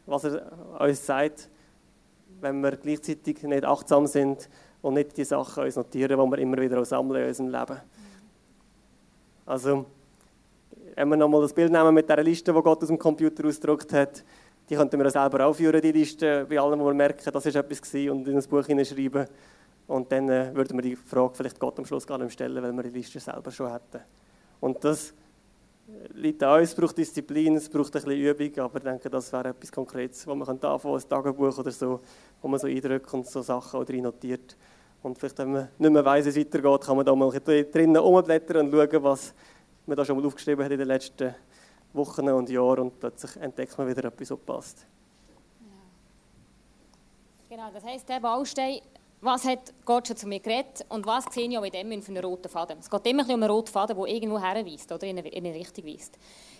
[0.06, 1.48] was er uns sagt,
[2.40, 4.48] wenn wir gleichzeitig nicht achtsam sind
[4.80, 7.80] und nicht die Sachen uns notieren, die wir immer wieder sammeln in unserem Leben.
[9.44, 9.86] Also,
[10.94, 13.92] wenn wir nochmal das Bild nehmen mit der Liste, die Gott aus dem Computer ausgedruckt
[13.92, 14.22] hat,
[14.68, 17.80] die könnten wir selber aufführen, die Liste, bei allem, wo wir merken, das ist etwas
[17.80, 19.26] gewesen, und in ein Buch hineinschreiben.
[19.86, 22.72] Und dann äh, würden wir die Frage vielleicht Gott am Schluss gar nicht stellen, weil
[22.72, 24.00] wir die Liste selber schon hätten.
[24.60, 25.14] Und das
[26.14, 29.32] liegt an uns, es braucht Disziplin, es braucht ein bisschen Übung, aber ich denke, das
[29.32, 32.00] wäre etwas Konkretes, wo man anfangen könnte, ein Tagebuch oder so,
[32.42, 34.56] wo man so eindrückt und so Sachen oder notiert.
[35.02, 37.96] Und vielleicht, wenn man nicht mehr weiss, wie es weitergeht, kann man da mal drinnen
[37.96, 39.34] umblättern und schauen, was
[39.86, 41.34] man da schon mal aufgeschrieben hat in den letzten
[41.92, 44.86] Wochen und Jahren und plötzlich entdeckt man wieder etwas, was passt.
[47.48, 48.80] Genau, das heisst, der Baustein,
[49.20, 52.12] was hat Gott schon zu mir geredet und was sehe ich auch mit dem für
[52.12, 52.78] einen roten Faden.
[52.78, 55.54] Es geht immer um einen roten Faden, der irgendwo herweist oder in eine, in eine
[55.54, 56.18] Richtung weist.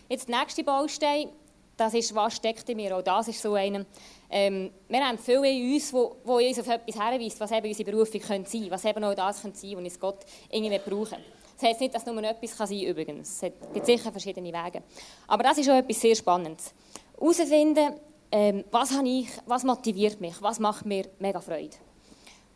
[0.09, 1.29] Jetzt der nächste Baustein,
[1.77, 3.85] das ist, was steckt in mir, auch das ist so einer.
[4.31, 8.21] Ähm, wir haben viele in uns, wo, uns auf etwas herweist, was eben unsere Berufung
[8.21, 11.19] sein könnte, was eben auch das könnte sein, was uns Gott irgendwie brauchen
[11.59, 13.43] das heisst nicht, dass nur etwas sein kann, übrigens.
[13.43, 14.83] Es gibt sicher verschiedene Wege.
[15.27, 16.73] Aber das ist auch etwas sehr Spannendes.
[17.19, 17.95] Herausfinden,
[18.31, 21.77] ähm, was, habe ich, was motiviert mich, was macht mir mega Freude.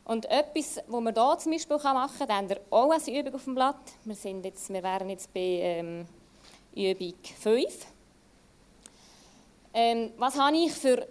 [0.05, 3.35] Und etwas, was man hier zum Beispiel machen kann, da haben wir auch eine Übung
[3.35, 3.93] auf dem Blatt.
[4.05, 6.07] Wir, sind jetzt, wir wären jetzt bei ähm,
[6.73, 7.87] Übung 5.
[9.75, 11.09] Ähm, was habe ich für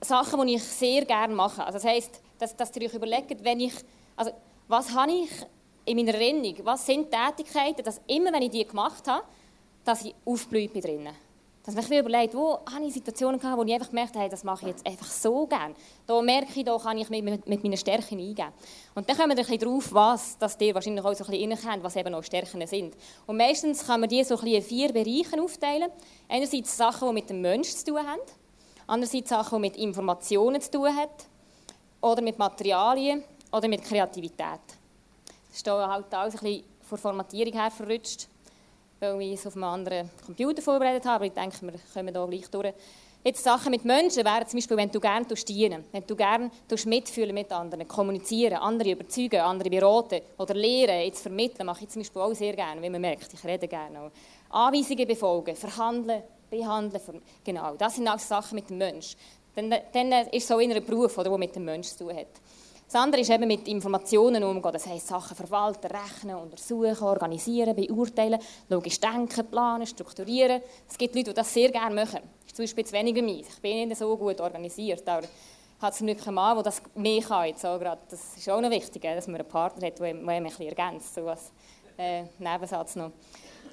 [0.00, 1.62] Sachen, die ich sehr gerne mache?
[1.62, 3.74] Also das heisst, dass, dass ihr euch überlegt, wenn ich,
[4.16, 4.30] also
[4.66, 5.30] was habe ich
[5.88, 9.24] in meiner Erinnerung, was sind Tätigkeiten, dass immer, wenn ich die gemacht habe,
[9.84, 11.14] dass ich aufblüht bin drinnen.
[11.64, 14.42] Dass ich mir überlegt, wo habe ich Situationen gehabt, wo ich einfach gemerkt habe, das
[14.42, 15.74] mache ich jetzt einfach so gerne.
[16.06, 18.52] Da merke ich, da kann ich mich mit, mit meinen Stärken eingeben.
[18.94, 21.58] Und dann kommen wir ein bisschen drauf, was, dass ihr wahrscheinlich auch so ein bisschen
[21.58, 22.94] kennt, was eben auch Stärken sind.
[23.26, 25.90] Und meistens kann man die so ein bisschen in vier Bereiche aufteilen.
[26.28, 28.20] Einerseits Sachen, die mit dem Menschen zu tun haben.
[28.86, 31.12] Andererseits Sachen, die mit Informationen zu tun haben.
[32.00, 33.24] Oder mit Materialien.
[33.52, 34.77] Oder mit Kreativität
[35.58, 38.28] ist da halt alles ein bisschen von Formatierung her verrutscht,
[39.00, 41.16] weil ich es auf einem anderen Computer vorbereitet habe.
[41.16, 42.72] Aber ich denke, wir kommen da gleich durch.
[43.24, 46.50] Jetzt Sachen mit Menschen wären zum Beispiel, wenn du gerne dienen wenn du gerne
[46.86, 52.02] mitfühlen mit anderen, kommunizieren, andere überzeugen, andere beraten oder lehren, jetzt vermitteln, mache ich zum
[52.02, 54.10] Beispiel auch sehr gerne, wie man merkt, ich rede gerne auch.
[54.50, 59.18] Anweisungen befolgen, verhandeln, behandeln, genau, das sind auch Sachen mit dem Menschen.
[59.56, 62.28] Dann, dann ist es so ein Beruf, der mit dem Menschen zu tun hat.
[62.90, 64.72] Das andere ist eben mit Informationen umgehen.
[64.72, 70.62] Das heisst, Sachen verwalten, rechnen, untersuchen, organisieren, beurteilen, logisch denken, planen, strukturieren.
[70.88, 72.20] Es gibt Leute, die das sehr gerne machen.
[72.22, 73.46] Das ist zum Beispiel weniger meins.
[73.50, 75.26] Ich bin nicht so gut organisiert, aber
[75.82, 77.48] habe zum Glück einen Mann, der das mehr kann.
[77.48, 80.26] Jetzt auch grad, das ist auch noch wichtig, dass man einen Partner hat, der einem
[80.26, 81.52] ein bisschen ergänzt, so als
[81.98, 83.10] äh, Nebensatz noch.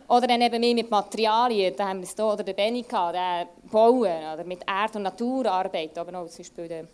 [0.10, 3.16] Oder dann eben mehr mit Materialien, da haben wir es hier, oder den Benny gehabt,
[3.16, 6.88] der Bauen, oder mit Erd- und Naturarbeit, aber auch zum Beispiel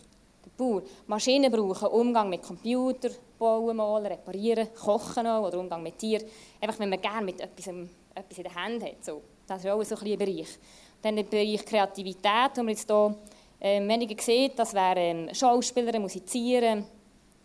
[0.58, 0.84] Bauer.
[1.08, 6.26] Maschinen brauchen, Umgang mit Computer, bauen, malen, reparieren, kochen auch, oder Umgang mit Tieren.
[6.60, 9.04] Einfach, wenn man gerne mit etwas, etwas in der Hand hat.
[9.04, 9.22] So.
[9.48, 10.58] Das ist auch so ein, ein Bereich.
[11.02, 13.16] Dann der Bereich Kreativität, wo man jetzt hier
[13.60, 16.86] ähm, weniger sieht, das wären ähm, Schauspieler, Musizieren,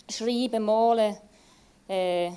[0.09, 1.16] Schreiben, Malen,
[1.88, 2.31] äh,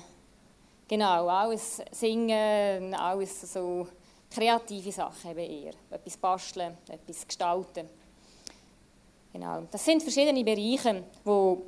[0.88, 3.86] genau, alles Singen, alles so
[4.30, 5.72] kreative Sachen eben eher.
[5.90, 7.88] Etwas basteln, etwas gestalten.
[9.32, 9.62] Genau.
[9.70, 11.66] Das sind verschiedene Bereiche, wo,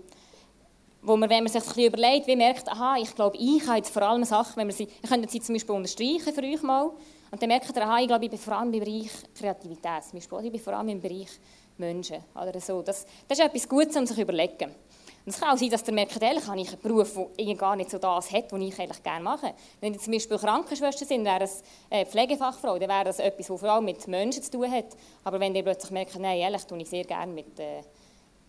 [1.00, 3.90] wo man, wenn man sich ein überlegt, wie merkt, aha, ich glaube, ich habe jetzt
[3.90, 6.90] vor allem Sachen, wenn man sie, ich könnte sie zum Beispiel unterstreichen für euch mal,
[7.30, 10.18] und dann merkt ihr, aha, ich glaube, ich bin vor allem im Bereich Kreativität, zum
[10.18, 11.30] Beispiel, ich bin vor allem im Bereich
[11.78, 12.82] Menschen, oder so.
[12.82, 14.74] Das, das ist etwas Gutes, um sich zu überlegen.
[15.24, 17.90] Es kann auch sein, dass ihr merkt, ehrlich, habe ich einen Beruf, der gar nicht
[17.90, 19.54] so das hat, was ich eigentlich gerne mache.
[19.80, 23.60] Wenn ihr zum Beispiel Krankenschwester sind, wäre es äh, Pflegefachfrau, dann wäre das etwas, das
[23.60, 24.96] vor allem mit Menschen zu tun hat.
[25.22, 27.82] Aber wenn ihr plötzlich merkt, nein, ehrlich, tue ich sehr gerne mit, äh,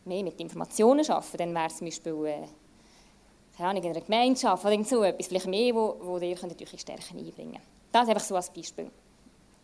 [0.06, 2.48] mehr mit Informationen arbeiten, dann wäre es zum Beispiel, äh,
[3.56, 6.78] keine Ahnung, in einer Gemeinschaft oder so etwas, vielleicht mehr, wo, wo ihr könnt eure
[6.78, 7.64] Stärken einbringen könnt.
[7.92, 8.90] Das einfach so als Beispiel.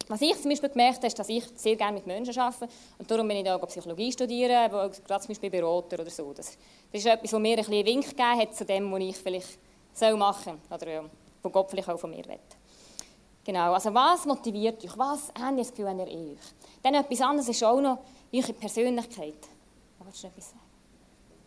[0.10, 2.67] Was ich zum Beispiel gemerkt habe, ist, dass ich sehr gerne mit Menschen arbeite
[2.98, 6.34] und darum bin ich da Psychologie studieren, gerade zum Beispiel Berater oder so.
[6.34, 6.58] Das,
[6.91, 9.60] das ist etwas, was mir ein bisschen Wink gegeben hat zu dem, was ich vielleicht
[9.93, 11.10] soll machen soll oder
[11.43, 12.39] was Gott vielleicht auch von mir will.
[13.45, 14.98] Genau, also was motiviert euch?
[14.98, 16.39] Was habt ihr das Gefühl, wenn ihr euch?
[16.82, 18.00] Dann etwas anderes ist auch noch
[18.34, 19.48] eure Persönlichkeit.
[20.00, 20.59] Willst du etwas sagen?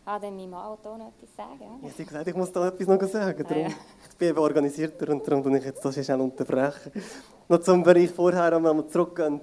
[0.05, 1.61] Ah, dann mein Mann auch noch etwas sagen.
[1.61, 1.87] Ja?
[1.87, 3.43] Ich habe gesagt, ich muss da etwas noch sagen.
[3.43, 3.75] Darum, ah, ja.
[4.09, 6.91] Ich bin eben organisierter und darum unterbreche ich jetzt das schnell unterbrechen
[7.47, 9.39] noch zum Bereich vorher, wenn wir zurückgehen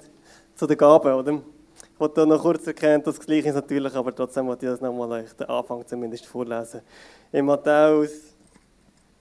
[0.54, 1.32] zu den Gaben, oder?
[1.32, 5.24] Ich wollte noch kurz erklären, das Gleiche ist natürlich, aber trotzdem wollte ich das nochmal
[5.24, 6.80] den Anfang zumindest vorlesen.
[7.32, 8.34] In Matthäus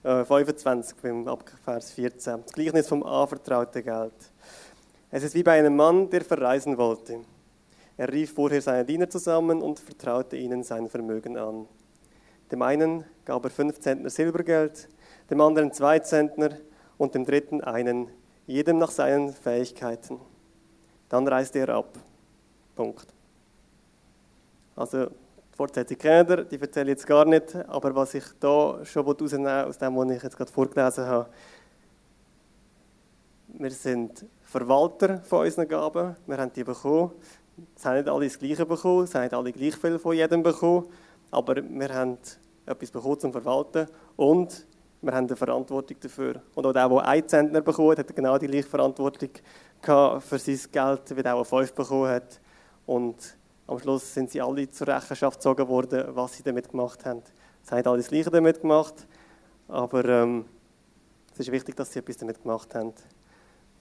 [0.02, 1.26] äh, 25 beim
[1.64, 2.42] Vers 14.
[2.42, 4.12] Das Gleichnis vom anvertrauten Geld.
[5.10, 7.20] Es ist wie bei einem Mann, der verreisen wollte.
[8.00, 11.68] Er rief vorher seine Diener zusammen und vertraute ihnen sein Vermögen an.
[12.50, 14.88] Dem einen gab er fünf Zentner Silbergeld,
[15.28, 16.56] dem anderen zwei Zentner
[16.96, 18.08] und dem dritten einen,
[18.46, 20.18] jedem nach seinen Fähigkeiten.
[21.10, 21.90] Dann reiste er ab.
[22.74, 23.06] Punkt.
[24.76, 28.82] Also, die Fortsetzung kennt ihr, die erzähle ich jetzt gar nicht, aber was ich da
[28.82, 31.28] schon rausnehmen aus dem, was ich jetzt gerade vorgelesen habe,
[33.58, 37.12] wir sind Verwalter von unseren Gaben, wir haben die bekommen.
[37.76, 40.42] Es haben nicht alle das Gleiche bekommen, es haben nicht alle gleich viel von jedem
[40.42, 40.86] bekommen,
[41.30, 42.18] aber wir haben
[42.66, 44.66] etwas bekommen zum Verwalten und
[45.02, 46.42] wir haben eine Verantwortung dafür.
[46.54, 49.30] Und auch der, der einen Zentner bekommen hat, hat genau die gleiche Verantwortung
[49.82, 52.40] für sein Geld, wie der, der fünf bekommen hat.
[52.86, 53.16] Und
[53.66, 57.22] am Schluss sind sie alle zur Rechenschaft gezogen worden, was sie damit gemacht haben.
[57.62, 59.06] Sie haben alle das Gleiche damit gemacht,
[59.68, 60.44] aber ähm,
[61.32, 62.92] es ist wichtig, dass sie etwas damit gemacht haben.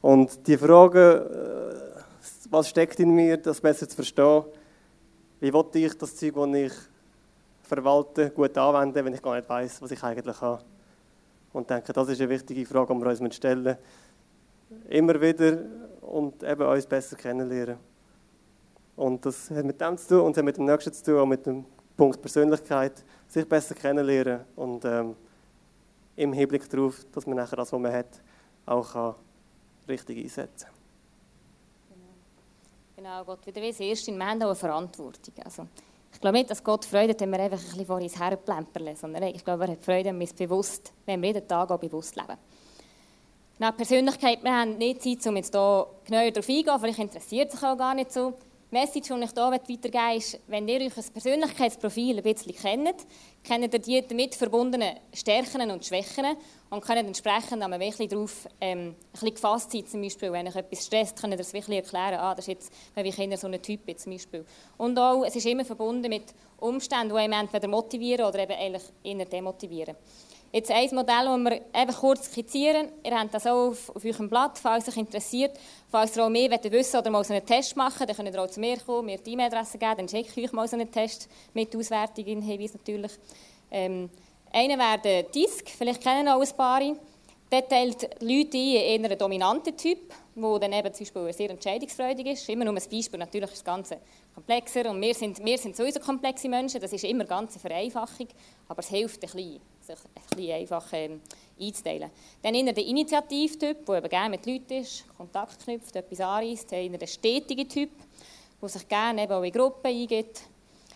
[0.01, 1.98] Und die Frage, äh,
[2.49, 4.43] was steckt in mir, das besser zu verstehen,
[5.39, 6.73] wie wollte ich das Zeug, das ich
[7.63, 10.63] verwalte, gut anwenden, wenn ich gar nicht weiß, was ich eigentlich habe.
[11.53, 13.77] Und denke, das ist eine wichtige Frage, die wir uns stellen müssen.
[14.89, 15.59] Immer wieder
[16.01, 17.77] und eben uns besser kennenlernen.
[18.95, 21.25] Und das hat mit dem zu tun und hat mit dem Nächsten zu tun, auch
[21.25, 25.15] mit dem Punkt Persönlichkeit, sich besser kennenlernen und ähm,
[26.15, 28.21] im Hinblick darauf, dass man nachher das, was man hat,
[28.65, 29.15] auch kann
[29.88, 30.78] richtig einsetzen kann.
[32.99, 33.23] Genau.
[33.23, 35.33] Gott, wieder wie das Erste, wir auch eine Verantwortung.
[35.45, 35.65] Also,
[36.12, 38.93] ich glaube nicht, dass Gott Freude hat, wenn wir einfach ein bisschen vor uns herplempern,
[38.97, 41.79] sondern ich glaube, er hat Freude, wenn wir es bewusst, wenn wir jeden Tag auch
[41.79, 42.38] bewusst leben.
[43.57, 47.63] Genau, Persönlichkeit, wir haben nicht Zeit, um jetzt hier genauer darauf eingehen, vielleicht interessiert sich
[47.63, 48.33] auch gar nicht so.
[48.71, 53.08] Message, die ich hier weitergeben ist, wenn ihr euch ein Persönlichkeitsprofil ein bisschen kennt,
[53.43, 56.38] kennt ihr die damit verbundenen Stärken und Schwächen
[56.69, 59.88] und könnt entsprechend am wirklich darauf ähm, ein bisschen gefasst sein.
[59.88, 62.19] Zum Beispiel, wenn euch etwas stresst, könnt ihr das wirklich erklären.
[62.19, 64.45] Ah, das ist jetzt, wenn ich so ein Typ bin, zum Beispiel.
[64.77, 66.25] Und auch, es ist immer verbunden mit
[66.58, 69.95] Umständen, die einem entweder motivieren oder eben eigentlich eher demotivieren.
[70.51, 72.89] Jetzt ein Modell, das wir einfach kurz skizzieren.
[73.03, 75.51] Ihr habt das auch auf, eurem Blatt, falls euch interessiert.
[75.91, 78.59] Falls ihr auch mehr wissen oder mal einen Test machen dann könnt ihr auch zu
[78.59, 82.25] mir kommen, mir die E-Mail-Adresse geben, dann schicke ich euch mal einen Test mit Auswertung
[82.25, 83.12] in Hinweis natürlich.
[83.69, 84.09] Ähm,
[84.51, 86.81] einer wäre der DISC, vielleicht kennen auch ein paar.
[87.51, 92.25] Der teilt Leute ein in einen dominanten Typ, der dann eben zum Beispiel sehr entscheidungsfreudig
[92.25, 92.49] ist.
[92.49, 93.99] Immer nur ein Beispiel, natürlich ist das Ganze
[94.33, 98.27] komplexer und wir sind, wir sind sowieso komplexe Menschen, das ist immer eine Vereinfachung,
[98.67, 99.62] aber es hilft ein bisschen,
[99.95, 101.21] sich ein bisschen einfach ähm,
[101.60, 102.10] einzuteilen.
[102.41, 106.71] Dann in der Initiativtyp, der eben gerne mit Leuten ist, Kontakt knüpft, etwas anreist.
[106.71, 107.91] Dann der stetige Typ,
[108.62, 110.41] der sich gerne eben auch in Gruppen eingeht.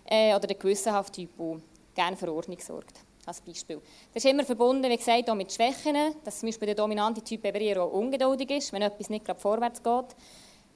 [0.06, 1.62] Äh, oder der gewissenhafte Typ, der
[1.96, 3.00] gerne für Ordnung sorgt.
[3.26, 3.82] Als Beispiel.
[4.14, 7.46] Das ist immer verbunden, wie gesagt, auch mit Schwächen, dass zum Beispiel der dominante Typ
[7.46, 10.16] eben eher auch ungeduldig ist, wenn etwas nicht gerade vorwärts geht.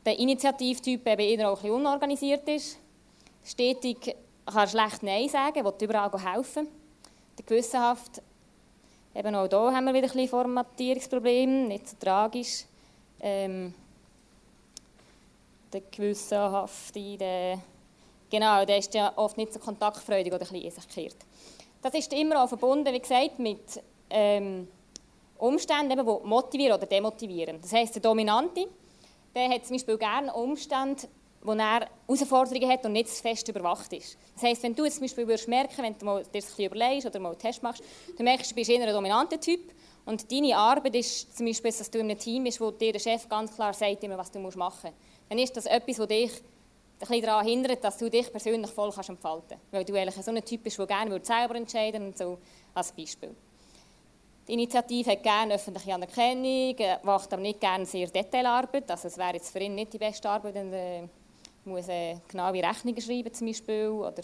[0.05, 2.79] Der Initiativtyp eben eher auch ein bisschen unorganisiert ist.
[3.43, 6.69] Stetig kann schlecht Nein sagen, will überall helfen.
[7.45, 8.21] Gewissenhaft,
[9.15, 12.65] eben auch hier haben wir wieder ein bisschen Formatierungsprobleme, nicht so tragisch.
[13.19, 13.73] Ähm,
[15.71, 17.59] der gewissenhafte, der,
[18.29, 21.17] genau, der ist ja oft nicht so kontaktfreudig oder ein bisschen in sich gekehrt.
[21.81, 24.67] Das ist immer auch verbunden, wie gesagt, mit ähm,
[25.37, 27.61] Umständen, die motivieren oder demotivieren.
[27.61, 28.67] Das heisst, der Dominante,
[29.35, 31.07] der hat zum Beispiel gerne Umstände,
[31.47, 34.17] wo er Herausforderungen hat und nicht fest überwacht ist.
[34.35, 36.65] Das heisst, wenn du jetzt zum Beispiel würdest merken, wenn du mal dir das ein
[36.65, 37.81] überlegst oder mal einen Test machst,
[38.17, 39.61] du merkst, du bist eher ein dominanter Typ
[40.05, 42.99] und deine Arbeit ist zum Beispiel, dass du in einem Team bist, wo dir der
[42.99, 44.93] Chef ganz klar sagt, was du machen musst.
[45.29, 46.31] Dann ist das etwas, das dich
[47.09, 49.71] ein daran hindert, dass du dich persönlich voll kannst entfalten kannst.
[49.71, 52.37] Weil du eigentlich so ein Typ bist, der gerne selber entscheiden würde, so
[52.73, 53.35] als Beispiel.
[54.47, 58.89] Die Initiative hat gerne öffentliche Anerkennung, äh, macht aber nicht gerne sehr Detailarbeit.
[58.89, 61.09] Also es wäre jetzt für ihn nicht die beste Arbeit, wenn er
[61.67, 63.89] muss äh, genaue Rechnungen schreiben zum Beispiel.
[63.89, 64.23] Oder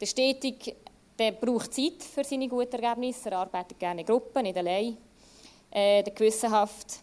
[0.00, 0.76] der Stetig,
[1.18, 3.30] der braucht Zeit für seine guten Ergebnisse.
[3.30, 4.96] Er arbeitet gerne in Gruppen, nicht allein.
[5.70, 7.00] Äh, der Gewissenhaft,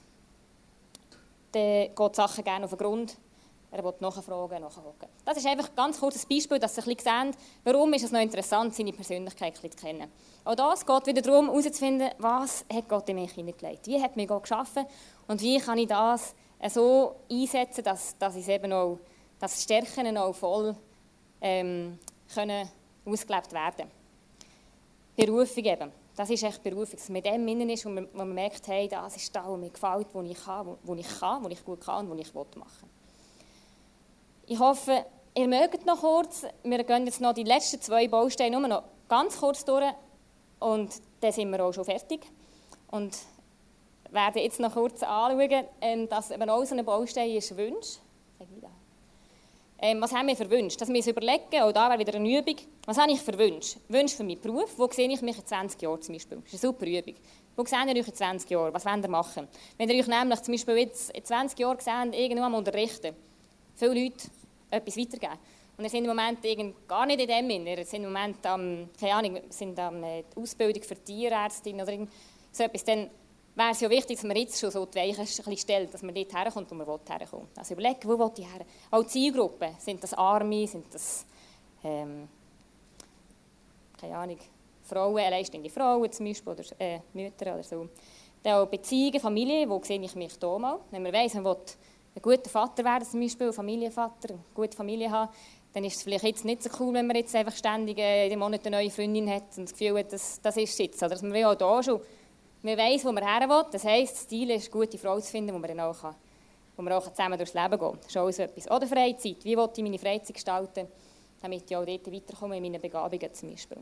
[1.53, 3.17] der geht Sachen gerne auf den Grund
[3.73, 5.09] er will nachfragen, nachhocken.
[5.25, 8.21] Das ist einfach ein ganz kurzes Beispiel, dass Sie ein sehen, warum ist es noch
[8.21, 10.11] interessant, seine Persönlichkeit zu kennen.
[10.45, 13.87] Auch das geht wieder darum, herauszufinden, was hat Gott in mich hineingelegt.
[13.87, 14.85] Wie hat mich Gott geschaffen
[15.27, 16.35] und wie kann ich das
[16.69, 18.99] so einsetzen, dass, dass ich eben auch,
[19.43, 20.73] dass Stärken auch voll
[21.41, 21.99] ähm,
[22.33, 22.69] können
[23.05, 23.91] ausgelebt werden
[25.17, 25.91] Berufung eben.
[26.15, 28.87] Das ist echt Berufung, dass man mit dem innen ist, wo man, man merkt, hey,
[28.87, 31.81] das ist das, was mir gefällt, was ich kann, was ich kann, was ich gut
[31.81, 32.89] kann und was ich machen will.
[34.47, 36.45] Ich hoffe, ihr mögt noch kurz.
[36.63, 39.91] Wir gehen jetzt noch die letzten zwei Bausteine nur noch ganz kurz durch
[40.59, 42.21] und dann sind wir auch schon fertig.
[42.91, 43.13] und
[44.09, 47.97] werde jetzt noch kurz anschauen, ähm, dass eben auch so ein Baustein ist Wunsch.
[49.85, 50.77] Ähm, was haben wir für Wünsche?
[50.77, 53.77] Dass wir uns überlegen, auch da wäre wieder eine Übung, was habe ich für Wünsche?
[53.89, 56.37] Wünsche für meinen Beruf, wo sehe ich mich in 20 Jahren zum Beispiel?
[56.37, 57.15] Das ist eine super Übung.
[57.57, 58.73] Wo seht ihr euch in 20 Jahren?
[58.73, 59.45] Was wollt ihr machen?
[59.77, 63.13] Wenn ihr euch nämlich zum Beispiel jetzt in 20 Jahren seht, irgendwo am Unterrichten,
[63.75, 64.29] viele Leute
[64.71, 65.37] etwas weitergeben.
[65.75, 66.39] Und ihr seid im Moment
[66.87, 67.67] gar nicht in dem Sinn.
[67.67, 72.07] Ihr seid im Moment am, keine Ahnung, sind am äh, Ausbildung für Tierärztin oder
[72.53, 72.85] so etwas.
[72.85, 73.09] Dann
[73.55, 76.33] wäre es ja wichtig, dass man jetzt schon so die Weichen stellt, dass man dort
[76.33, 77.57] herkommt, wo man herkommt.
[77.57, 78.65] Also überlegen, wo will ich her?
[78.91, 81.25] Auch Zielgruppen, sind das Arme, sind das,
[81.83, 82.27] ähm,
[83.99, 84.39] keine Ahnung,
[84.83, 87.87] Frauen, alleinstehende Frauen zum Beispiel, oder äh, Mütter oder so.
[88.41, 90.79] Dann auch Beziehungen, Familie, wo sehe ich mich hier mal?
[90.91, 91.57] Wenn man weiss, man will
[92.15, 95.31] ein guter Vater werden, zum Beispiel, ein Familienvater, eine gute Familie haben,
[95.73, 98.39] dann ist es vielleicht jetzt nicht so cool, wenn man jetzt einfach ständig äh, jeden
[98.39, 101.01] Monat eine neue Freundin hat und das Gefühl hat, das, das ist es jetzt.
[101.01, 102.01] Oder dass man auch hier schon
[102.63, 103.65] man weiss, wo man her will.
[103.71, 106.15] Das heisst, das Ziel ist, gute Frau zu finden, wo man dann auch,
[106.75, 107.99] wo man auch zusammen durchs Leben gehen kann.
[108.07, 108.71] Ist auch so etwas.
[108.71, 109.43] Oder Freizeit.
[109.43, 110.87] Wie will ich meine Freizeit gestalten,
[111.41, 113.77] damit ich auch dort weiterkomme in meinen Begabungen zum Beispiel.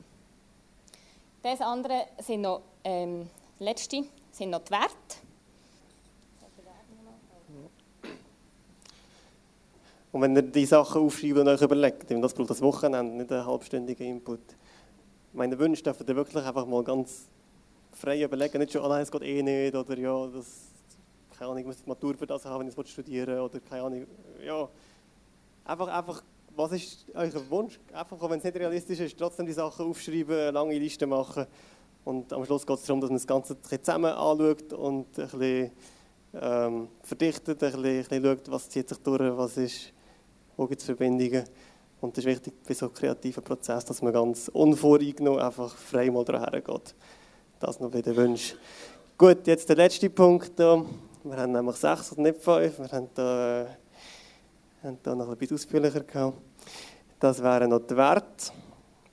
[1.43, 5.21] Das andere sind noch, ähm, letzte, sind noch die Werte.
[10.11, 13.45] Und wenn ihr die Sachen aufschreibt und euch überlegt, das braucht das Wochenende, nicht einen
[13.45, 14.41] halbstündigen Input.
[15.31, 17.27] Meine Wünsche dürfen ihr wirklich einfach mal ganz
[17.93, 20.45] frei überlegen, nicht schon, oh nein, es geht eh nicht, oder ja, das,
[21.37, 24.07] keine Ahnung, ich muss die Matur für das haben, wenn ich studieren oder keine Ahnung,
[24.43, 24.69] ja.
[25.63, 26.23] Einfach, einfach,
[26.55, 27.79] was ist euer Wunsch?
[27.93, 31.45] Einfach, wenn es nicht realistisch ist, trotzdem die Sachen aufschreiben, lange Liste machen
[32.03, 35.71] und am Schluss geht es darum, dass man das Ganze zusammen anschaut und ein bisschen
[36.33, 39.93] ähm, verdichtet, ein bisschen, ein bisschen schaut, was zieht sich durch, was ist,
[40.57, 41.43] wo gibt es Verbindungen.
[41.99, 46.25] Und das ist wichtig bei so kreativen Prozess, dass man ganz unvoreingenommen einfach frei mal
[46.25, 46.95] daher geht.
[47.61, 48.57] Das noch bei den Wünschen.
[49.15, 50.53] Gut, jetzt der letzte Punkt.
[50.57, 50.83] Hier.
[51.23, 52.79] Wir haben nämlich sechs und nicht fünf.
[52.79, 53.67] Wir haben hier,
[54.83, 56.41] äh, haben hier noch ein bisschen ausführlicher gehabt.
[57.19, 58.51] Das wären noch die Werte.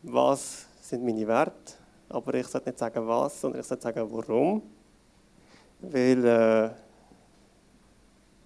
[0.03, 1.75] Was sind meine Werte?
[2.09, 4.63] Aber ich sollte nicht sagen was, sondern ich sollte sagen warum.
[5.81, 6.71] Weil äh,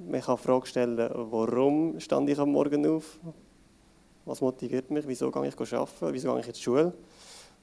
[0.00, 3.20] man kann die Frage stellen, warum stand ich am Morgen auf?
[4.24, 5.06] Was motiviert mich?
[5.06, 6.12] Wieso gehe ich arbeiten?
[6.12, 6.92] Wieso gehe ich in die Schule?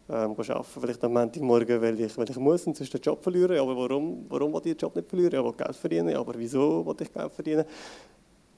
[0.09, 3.59] Ähm, arbeiten, vielleicht am Montagmorgen, weil ich, weil ich muss sonst den Job verlieren.
[3.59, 5.39] Aber warum, warum will ich den Job nicht verlieren?
[5.39, 6.15] Ich will Geld verdienen.
[6.15, 7.65] Aber wieso will ich Geld verdienen?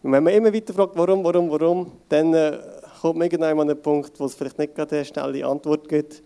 [0.04, 2.58] Und wenn man immer weiter fragt, warum, warum, warum, dann äh,
[3.02, 6.24] kommt man irgendwann an einen Punkt, wo es vielleicht nicht gerade eine schnelle Antwort gibt.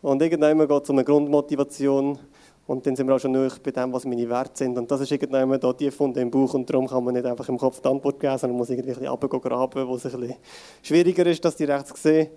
[0.00, 2.18] Und irgendwann geht es um eine Grundmotivation.
[2.66, 4.78] Und dann sind wir auch schon nahe bei dem, was meine Werte sind.
[4.78, 6.54] Und das ist irgendwann da tief unten im Bauch.
[6.54, 8.98] Und darum kann man nicht einfach im Kopf die Antwort geben, sondern muss irgendwie ein
[8.98, 10.36] bisschen runtergraben, wo es ein bisschen
[10.82, 12.28] schwieriger ist, das direkt zu sehen.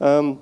[0.00, 0.38] Ähm,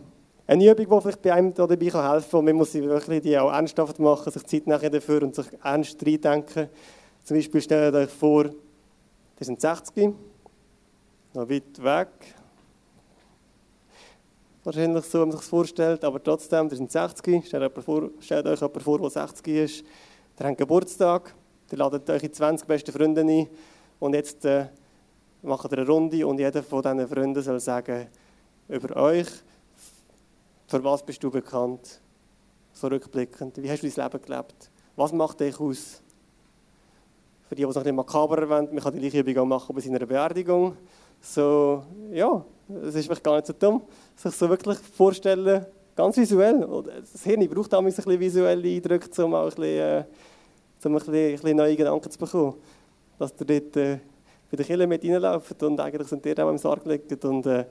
[0.48, 3.38] eine Übung, die vielleicht bei einem dabei helfen kann, und man muss sie wirklich die
[3.38, 6.70] auch ernsthaft machen, sich Zeit nachher dafür und sich ernst reindenken.
[7.22, 8.44] Zum Beispiel stellt euch vor,
[9.36, 10.14] das sind 60,
[11.34, 12.08] noch weit weg.
[14.64, 17.46] Wahrscheinlich so, wie man sich das vorstellt, aber trotzdem, das sind 60.
[17.46, 19.84] Stellt, vor, stellt euch jemand vor, der 60 ist.
[20.38, 21.34] Der hat Geburtstag,
[21.70, 23.48] der ladet euch 20 beste Freunde ein
[24.00, 24.66] und jetzt äh,
[25.42, 28.06] macht ihr eine Runde und jeder von diesen Freunden soll sagen
[28.68, 29.28] über euch,
[30.68, 32.00] für was bist du bekannt?
[32.72, 33.60] So rückblickend.
[33.60, 34.70] Wie hast du dein Leben gelebt?
[34.96, 36.02] Was macht dich aus?
[37.48, 39.74] Für die, die es noch nicht makaber erwähnt, man kann die gleiche Übung auch machen
[39.74, 40.76] bei seiner Beerdigung.
[41.20, 42.44] So, ja,
[42.84, 43.82] es ist vielleicht gar nicht so dumm,
[44.14, 45.64] sich so wirklich vorstellen,
[45.96, 46.66] ganz visuell.
[47.00, 50.04] Das Hirn braucht auch ein bisschen visuelle Eindrücke, um auch ein bisschen, äh,
[50.84, 52.54] um ein bisschen, ein bisschen neue Gedanken zu bekommen.
[53.18, 53.98] Dass ihr dort äh,
[54.50, 57.64] bei den Kindern mit reinlauft und eigentlich sind die auch im Sarg liegen und äh,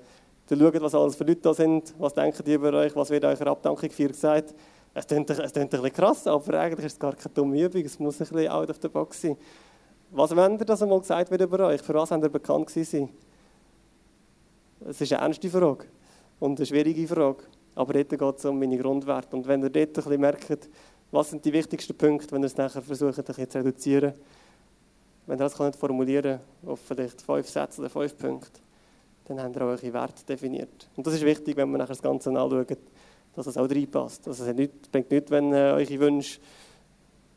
[0.48, 3.26] Dann schaut, was alles für Leute da sind, was denken die über euch, was wird
[3.26, 4.54] eurer Abdankung für gesagt.
[4.94, 7.82] Es klingt, es klingt ein bisschen krass, aber eigentlich ist es gar keine dumme Übung,
[7.82, 9.38] es muss ein bisschen out of the box sein.
[10.12, 11.82] Was wollt ihr, dass einmal gesagt wird über euch?
[11.82, 13.10] Für was habt ihr bekannt gewesen?
[14.88, 15.86] Es ist eine ernste Frage
[16.40, 17.44] und eine schwierige Frage.
[17.76, 19.36] Aber dort geht es um meine Grundwerte.
[19.36, 20.70] Und wenn ihr dort ein bisschen merkt,
[21.12, 24.14] was sind die wichtigsten Punkte, wenn ihr es nachher versucht, ein bisschen zu reduzieren,
[25.26, 28.62] wenn ihr das formulieren auf vielleicht fünf Sätze oder fünf Punkte,
[29.28, 30.90] dann habt ihr auch eure Werte definiert.
[30.96, 32.78] Und das ist wichtig, wenn man nachher das Ganze anschaut,
[33.36, 34.28] dass es auch reinpasst.
[34.28, 36.40] Also es bringt nichts, wenn äh, eure Wünsche,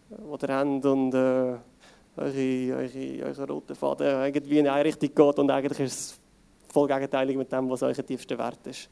[0.08, 1.56] die ihr habt und äh,
[2.16, 6.18] eure, eure, eure rote Faden irgendwie in eine Richtung geht und eigentlich ist es
[6.68, 8.88] voll gegenteilig mit dem, was euer tiefster Wert ist.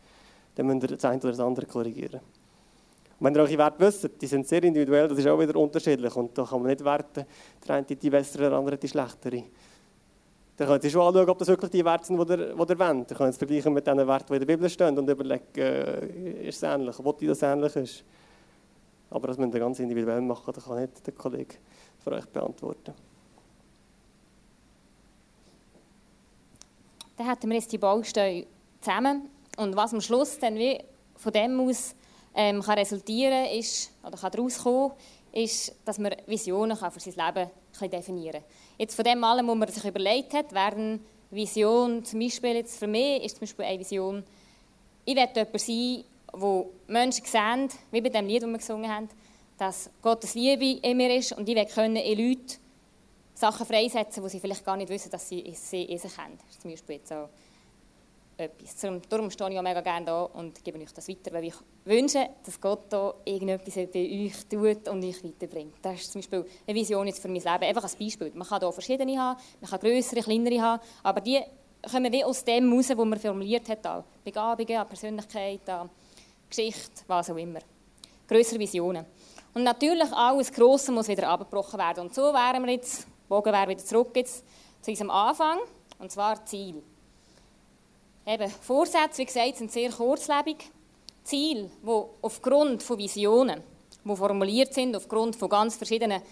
[0.54, 2.20] Dann müsst ihr das eine oder das andere korrigieren.
[3.20, 6.14] Und wenn ihr eure Werte wisst, die sind sehr individuell, das ist auch wieder unterschiedlich
[6.16, 7.24] und da kann man nicht werten,
[7.66, 9.44] der eine die bessere, der andere die schlechtere.
[10.58, 12.58] Dann könnt ihr schon anschauen, ob das wirklich die Werte sind, die ihr, die ihr
[12.58, 13.10] wollt.
[13.10, 16.48] Ihr könnt es vergleichen mit den Werten, die in der Bibel stehen und überlegen, äh,
[16.48, 18.04] ist es ähnlich, ob das ähnlich ist.
[19.08, 21.54] Aber das müsst ihr ganz individuell machen, das kann nicht der Kollege
[22.02, 22.92] für euch beantworten.
[27.16, 28.44] Dann hätten wir jetzt die Bausteine
[28.80, 29.30] zusammen.
[29.58, 30.80] Und was am Schluss dann wie
[31.14, 31.94] von dem aus
[32.34, 34.90] ähm, kann resultieren ist, oder kann daraus kommen,
[35.30, 37.48] ist, dass man Visionen kann für sein Leben
[37.78, 38.42] kann definieren.
[38.76, 41.00] Jetzt von dem allem, was man sich überlegt hat, wären
[41.30, 44.24] Vision, zum Beispiel jetzt für mich ist zum Beispiel eine Vision,
[45.04, 49.08] ich werde jemand sein, wo Menschen sehen, wie bei dem Lied, das wir gesungen haben,
[49.56, 52.56] dass Gottes Liebe in mir ist und ich will können in Leute
[53.34, 56.38] Sachen freisetzen, die sie vielleicht gar nicht wissen, dass sie, sie in sich haben.
[56.38, 57.28] Das ist zum Beispiel jetzt so
[58.38, 58.76] etwas.
[59.08, 62.28] Darum stehe ich auch mega gerne da und gebe euch das weiter, weil ich wünsche,
[62.44, 65.74] dass Gott da irgendetwas bei euch tut und euch weiterbringt.
[65.82, 67.64] Das ist zum Beispiel eine Vision jetzt für mein Leben.
[67.64, 68.30] Einfach als Beispiel.
[68.34, 71.40] Man kann hier verschiedene haben, man kann größere, kleinere haben, aber die
[71.90, 73.84] kommen wie aus dem raus, was man formuliert hat.
[73.86, 75.90] An Begabungen, an Persönlichkeit, an
[76.48, 77.60] Geschichte, was auch immer.
[78.28, 79.04] Größere Visionen.
[79.54, 82.00] Und natürlich alles Grosse muss wieder abgebrochen werden.
[82.04, 84.44] Und so wären wir jetzt, Bogen wäre wieder zurück jetzt
[84.82, 85.58] zu unserem Anfang,
[85.98, 86.82] und zwar Ziel.
[88.26, 90.70] Eben, Vorsätze, wie gesagt, sind sehr kurzlebig.
[91.24, 93.62] Ziele, die aufgrund von Visionen,
[94.04, 96.22] die formuliert sind, aufgrund von ganz verschiedenen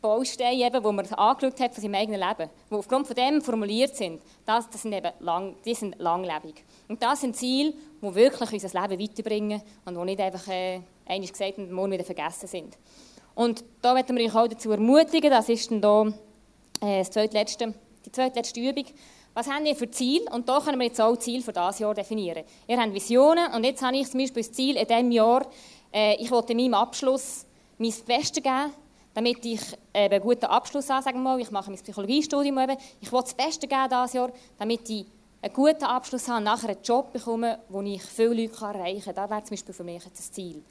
[0.00, 3.94] Bausteinen, eben, die man angeschaut hat von seinem eigenen Leben, die aufgrund von dem formuliert
[3.94, 6.64] sind, das, das sind eben lang, die sind langlebig.
[6.88, 7.72] Und das sind Ziele,
[8.02, 12.04] die wirklich unser Leben weiterbringen und die nicht einfach, äh, einmal gesagt und morgen wieder
[12.04, 12.76] vergessen sind.
[13.34, 16.06] Und da möchten wir euch auch dazu ermutigen, das ist dann da,
[16.80, 17.72] äh, das zweitletzte,
[18.04, 18.86] die zweitletzte Übung,
[19.34, 20.22] was haben ihr für Ziel?
[20.30, 22.44] Und da können wir jetzt auch Ziel für dieses Jahr definieren.
[22.66, 25.46] Ihr habt Visionen und jetzt habe ich zum Beispiel das Ziel in diesem Jahr,
[25.92, 27.46] äh, ich wollte in meinem Abschluss
[27.78, 28.72] mein Bestes geben,
[29.14, 29.60] damit ich
[29.92, 31.40] äh, einen guten Abschluss habe, sagen wir mal.
[31.40, 32.76] Ich mache mein Psychologiestudium eben.
[33.00, 35.06] Ich will das Beste geben dieses Jahr, damit ich
[35.40, 39.14] einen guten Abschluss habe und nachher einen Job bekomme, wo ich viele Leute erreichen kann.
[39.14, 40.62] Das wäre zum Beispiel für mich das Ziel.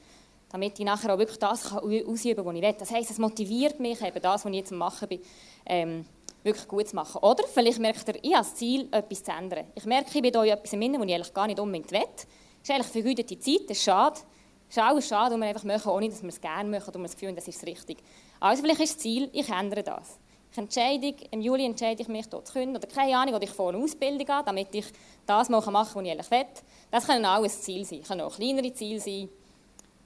[0.50, 2.74] Damit ich nachher auch wirklich das ausüben kann, was ich will.
[2.78, 5.20] Das heisst, es motiviert mich eben, das, was ich jetzt am machen bin,
[5.66, 6.04] ähm,
[6.42, 7.18] wirklich gut zu machen.
[7.22, 9.66] Oder vielleicht merkt ihr, ich habe das Ziel, etwas zu ändern.
[9.74, 12.00] Ich merke, ich bin da in etwas im was ich eigentlich gar nicht unbedingt will.
[12.00, 12.26] Das
[12.62, 14.20] ist eigentlich vergeudete Zeit, das ist schade.
[14.68, 17.00] Das ist alles schade, und wir einfach machen, ohne dass wir es gerne machen und
[17.00, 17.98] wir das Gefühl haben, das ist richtig.
[18.40, 20.18] Also vielleicht ist das Ziel, ich ändere das.
[20.50, 23.50] Ich entscheide, im Juli entscheide ich mich, dort zu können, oder keine Ahnung, oder ich
[23.50, 24.86] fange eine Ausbildung an, damit ich
[25.26, 26.46] das machen kann, was ich eigentlich will.
[26.90, 28.00] Das können auch ein Ziel sein.
[28.00, 29.28] Das können auch kleinere Ziele sein.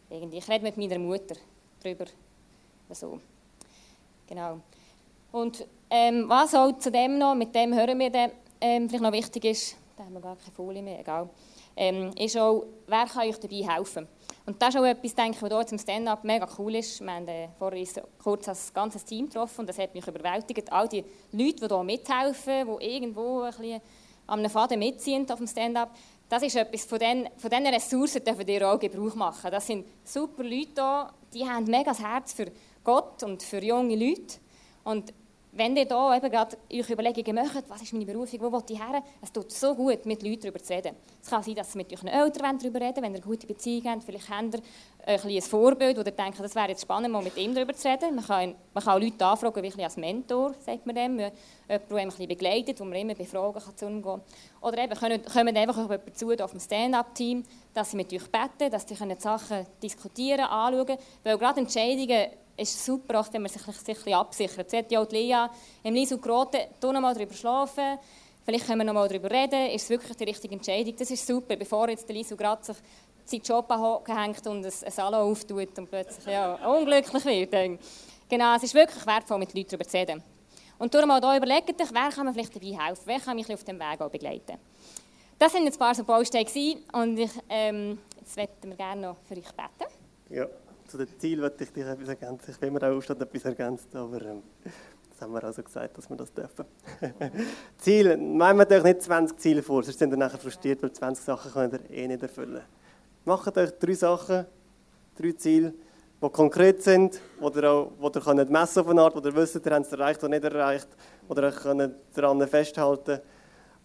[0.08, 1.34] Irgendwie, ich rede mit meiner Mutter
[1.82, 2.04] darüber.
[2.90, 3.20] So.
[4.28, 4.60] Genau.
[5.32, 8.30] Und ähm, was auch zu dem noch, mit dem hören wir dann,
[8.60, 11.28] ähm, vielleicht noch wichtig ist, da haben wir gar keine Folie mehr, egal,
[11.76, 14.08] ähm, ist auch, wer kann euch dabei helfen?
[14.46, 17.00] Und das ist auch etwas, denke ich, was hier zum Stand-up mega cool ist.
[17.00, 17.86] Wir haben äh, vorhin
[18.22, 20.72] kurz als ganzes Team getroffen und das hat mich überwältigt.
[20.72, 23.80] All die Leute, die hier mithelfen, die irgendwo ein bisschen
[24.28, 25.90] einem Faden mitziehen auf dem Stand-up,
[26.28, 29.50] das ist etwas, von diesen, von diesen Ressourcen dürfen ihr auch Gebrauch machen.
[29.50, 32.50] Das sind super Leute hier, die haben mega das Herz für
[32.82, 34.38] Gott und für junge Leute.
[34.84, 35.12] Und
[35.56, 38.78] wenn ihr da eben gerade euch Überlegungen macht, was ist meine Berufung, wo will ich
[38.78, 40.94] her, es tut so gut, mit Leuten darüber zu reden.
[41.22, 43.86] Es kann sein, dass ihr mit euren Eltern darüber reden wenn ihr eine gute Beziehung
[43.86, 44.04] habt.
[44.04, 44.60] Vielleicht habt ihr
[45.06, 48.16] ein, ein Vorbild, ihr denkt, das wäre jetzt spannend, mal mit ihm darüber zu reden.
[48.16, 51.18] Man kann, man kann auch Leute anfragen, wie als Mentor, sagt man dem.
[51.18, 51.34] Jemand,
[51.68, 54.20] der ein bisschen begleitet, wo man immer befragen kann zu umgehen.
[54.60, 58.70] Oder eben, können, kommen einfach jemanden zu, auf dem Stand-up-Team, dass sie mit euch beten,
[58.70, 60.98] dass sie Sachen diskutieren, anschauen.
[61.24, 64.70] Weil gerade Entscheidungen ist super, auch wenn man sich, sich ein absichert.
[64.70, 65.46] Sie hat ja auch Lea
[65.82, 67.98] im geraten, tu noch mal darüber schlafen,
[68.44, 70.94] vielleicht können wir noch mal darüber reden, ist es wirklich die richtige Entscheidung.
[70.96, 72.76] Das ist super, bevor jetzt der Lisu gerade sich
[73.24, 77.80] seinen Job angehängt und ein, Salon auftut und plötzlich ja, unglücklich wird.
[78.28, 80.22] Genau, es ist wirklich wertvoll, mit Leuten darüber zu reden.
[80.78, 83.52] Und darum auch hier überlegt euch, wer kann mir vielleicht dabei helfen, wer kann mich
[83.52, 84.58] auf dem Weg auch begleiten.
[85.38, 89.34] Das waren ein paar so Bausteine und ich, ähm, jetzt möchten wir gerne noch für
[89.34, 89.92] euch beten.
[90.30, 90.46] Ja
[90.88, 92.50] zu den Zielen wollte ich dich etwas ergänzen.
[92.50, 94.42] Ich will mir auch aufstehen etwas ergänzt, aber ähm,
[95.10, 96.64] das haben wir also gesagt, dass wir das dürfen.
[97.78, 101.24] Ziele, machen wir euch nicht 20 Ziele vor, sonst sind ihr nachher frustriert, weil 20
[101.24, 102.62] Sachen könnt ihr eh nicht erfüllen.
[103.24, 104.46] Macht euch drei Sachen,
[105.18, 105.74] drei Ziele,
[106.22, 109.34] die konkret sind, wo ihr, auch, wo ihr könnt messen auf eine Art, wo ihr
[109.34, 110.88] wisst, ihr habt es erreicht oder nicht erreicht,
[111.28, 113.20] oder ihr könnt daran festhalten,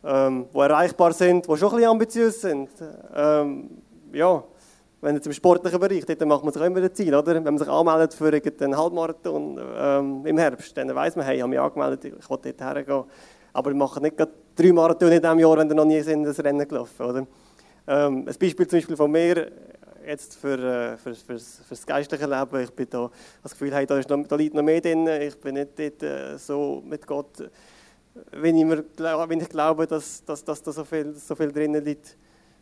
[0.03, 2.69] ähm, die erreichbar sind, die schon ein bisschen ambitiös sind.
[3.13, 3.81] Ähm,
[4.13, 4.43] ja,
[5.01, 7.33] wenn jetzt im sportlichen Bereich, dort macht man sich immer ein Ziel, oder?
[7.33, 11.41] Wenn man sich anmeldet für einen Halbmarathon ähm, im Herbst, dann weiss man, hey, ich
[11.41, 13.03] habe mich angemeldet, ich will dort hergehen.
[13.53, 14.15] Aber machen nicht
[14.55, 17.27] drei Marathon in diesem Jahr, wenn wir noch nie sind, das Rennen gelaufen, oder?
[17.87, 19.51] Ähm, ein Beispiel zum Beispiel von mir,
[20.05, 23.09] jetzt für, äh, für, für das geistliche Leben, ich bin da,
[23.41, 26.03] das Gefühl, hey, da, ist noch, da liegt noch mehr drin, ich bin nicht dort
[26.03, 27.49] äh, so mit Gott,
[28.31, 28.83] wenn ich, mir,
[29.27, 32.17] wenn ich glaube, dass, dass, dass da so viel, so viel drin liegt.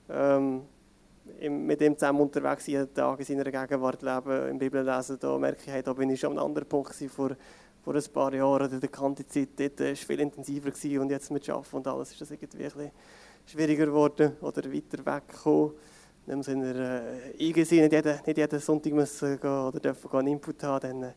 [0.10, 0.62] Ähm,
[1.50, 5.62] mit ihm zusammen unterwegs jeden Tag in seiner Gegenwart leben, der Bibel lesen, da merke
[5.66, 7.32] ich, hey, da bin ich schon an einem anderen Punkt vor,
[7.84, 8.70] vor ein paar Jahren.
[8.70, 12.22] Die bekannte Zeit dort war viel intensiver gewesen und jetzt mit Arbeiten und alles ist
[12.22, 12.92] das irgendwie ein bisschen
[13.46, 15.72] schwieriger geworden oder weiter weggekommen.
[16.26, 20.28] In dem Sinne, äh, eingesehen, nicht jeden, nicht jeden Sonntag müssen gehen oder dürfen einen
[20.28, 21.02] Input haben.
[21.02, 21.14] Dann,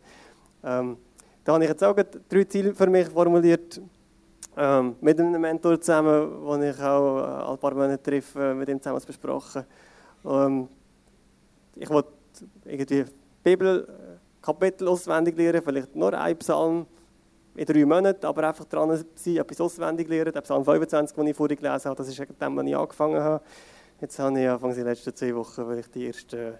[0.64, 0.96] ähm,
[1.44, 3.80] da habe ich jetzt auch drei Ziele für mich formuliert.
[4.54, 8.80] Ähm, mit einem Mentor zusammen, den ich auch äh, ein paar Monate treffe, mit ihm
[8.80, 9.64] zusammen besprochen.
[10.24, 10.68] Ähm,
[11.76, 12.10] ich wollte
[12.64, 13.04] irgendwie
[13.42, 13.88] Bibel,
[14.40, 16.86] Kapitel auswendig lernen, vielleicht nur ein Psalm
[17.54, 20.32] in drei Monaten, aber einfach dran sein, etwas auswendig lernen.
[20.32, 23.44] Der Psalm 25, den ich vorhin gelesen habe, das ist dem, was ich angefangen habe.
[24.00, 26.54] Jetzt habe ich Anfang der letzten zwei Wochen, weil die ersten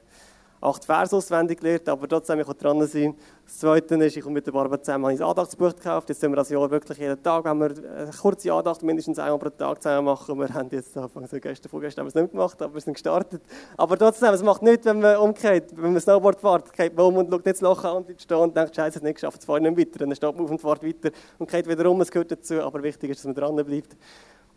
[0.62, 3.16] acht Vers auswendig gelernt, aber trotzdem ich dran sein.
[3.44, 6.08] Das Zweite ist, ich komme mit der Barbara zusammen ein Andachtsbuch gekauft.
[6.08, 9.38] Jetzt tun wir das Jahr wirklich jeden Tag, wenn wir eine kurze Andacht mindestens einmal
[9.38, 10.38] pro Tag zusammen machen.
[10.38, 12.94] Wir haben jetzt Anfang so gestern, vorgestern haben wir es nicht gemacht, aber wir sind
[12.94, 13.42] gestartet.
[13.76, 17.16] Aber trotzdem, es macht nichts, wenn man umgeht, wenn man Snowboard fährt, geht man um
[17.16, 19.40] und schaut nicht das Loch an und bleibt stehen und denkt, Scheiße, es nicht geschafft,
[19.40, 19.98] es fahre nicht weiter.
[19.98, 22.82] Dann steht man auf und fährt weiter und geht wieder um, es gehört dazu, aber
[22.84, 23.96] wichtig ist, dass man dran bleibt.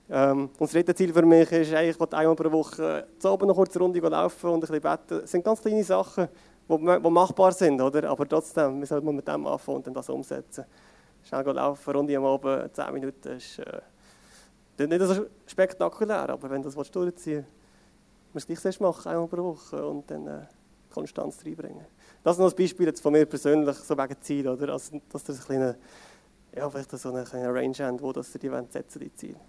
[0.09, 3.55] Ähm, und das dritte Ziel für mich ist, ich einmal pro Woche zu oben noch
[3.55, 5.21] kurz eine Runde laufen und ein bisschen beten.
[5.21, 6.27] Das sind ganz kleine Sachen,
[6.69, 8.09] die, machbar sind, oder?
[8.09, 10.65] aber trotzdem, wir sollten mit dem anfangen und dann das umsetzen.
[11.23, 16.69] Schnell laufen, Runde am Abend, 10 Minuten, ist äh, nicht so spektakulär, aber wenn du
[16.69, 17.45] das durchziehen
[18.33, 20.41] willst, musst du es gleich machen, einmal pro Woche und dann äh,
[20.93, 21.85] Konstanz reinbringen.
[22.23, 24.73] Das ist noch ein Beispiel jetzt von mir persönlich, so wegen Ziel, oder?
[24.73, 25.77] Also, dass ihr ein kleine,
[26.55, 29.39] ja, vielleicht so eine kleine Range habt, wo das ihr die setzen, die Ziele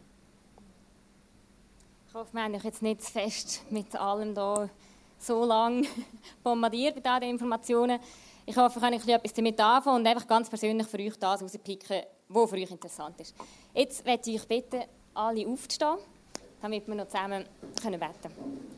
[2.17, 4.71] hoffe, wir haben euch jetzt nicht zu fest mit allem da
[5.19, 5.87] so lange
[6.43, 8.01] bombardiert mit all den Informationen.
[8.47, 12.03] Ich hoffe, ich kann etwas damit anfangen und einfach ganz persönlich für euch das rauspicken,
[12.29, 13.35] was für euch interessant ist.
[13.75, 15.99] Jetzt möchte ich euch bitten, alle aufzustehen,
[16.63, 17.45] damit wir noch zusammen
[17.83, 18.77] können beten können.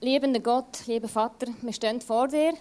[0.00, 2.54] Liebender Gott, lieber Vater, wir stehen vor dir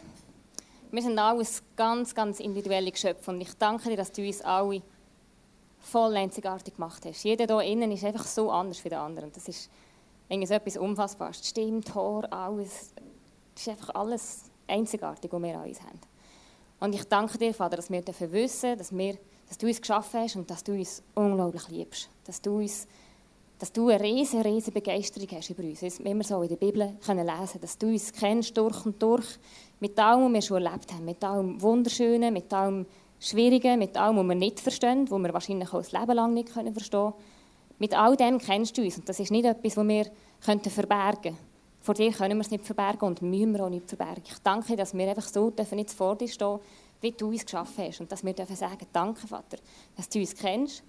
[0.91, 4.81] wir sind alles ganz, ganz individuelle Geschöpfe und ich danke dir, dass du uns alle
[5.79, 7.23] voll einzigartig gemacht hast.
[7.23, 9.69] Jeder hier innen ist einfach so anders wie der andere und das ist
[10.29, 11.41] irgendwie etwas Unfassbares.
[11.41, 12.93] Die Stimme, Tor, alles,
[13.55, 15.99] das ist einfach alles einzigartig, was wir an uns haben.
[16.79, 19.17] Und ich danke dir, Vater, dass wir dafür wissen, dass, wir,
[19.47, 22.09] dass du uns geschaffen hast und dass du uns unglaublich liebst.
[22.25, 22.87] Dass du, uns,
[23.61, 25.83] dass du eine riesige, riesige Begeisterung hast über uns.
[25.83, 29.37] Wie wir so in der Bibel können lesen dass du uns kennst durch und durch,
[29.79, 32.87] mit allem, was wir schon erlebt haben, mit allem Wunderschönen, mit allem
[33.19, 36.51] Schwierigen, mit allem, was wir nicht verstehen, was wir wahrscheinlich auch das Leben lang nicht
[36.51, 37.13] können verstehen.
[37.77, 40.07] Mit all dem kennst du uns und das ist nicht etwas, was wir
[40.43, 41.37] könnten verbergen könnten.
[41.81, 44.23] Vor dir können wir es nicht verbergen und müssen wir auch nicht verbergen.
[44.25, 46.57] Ich danke dass wir einfach so dürfen jetzt vor dir stehen,
[46.99, 49.57] wie du uns geschaffen hast und dass wir dürfen sagen, danke Vater,
[49.95, 50.81] dass du uns kennst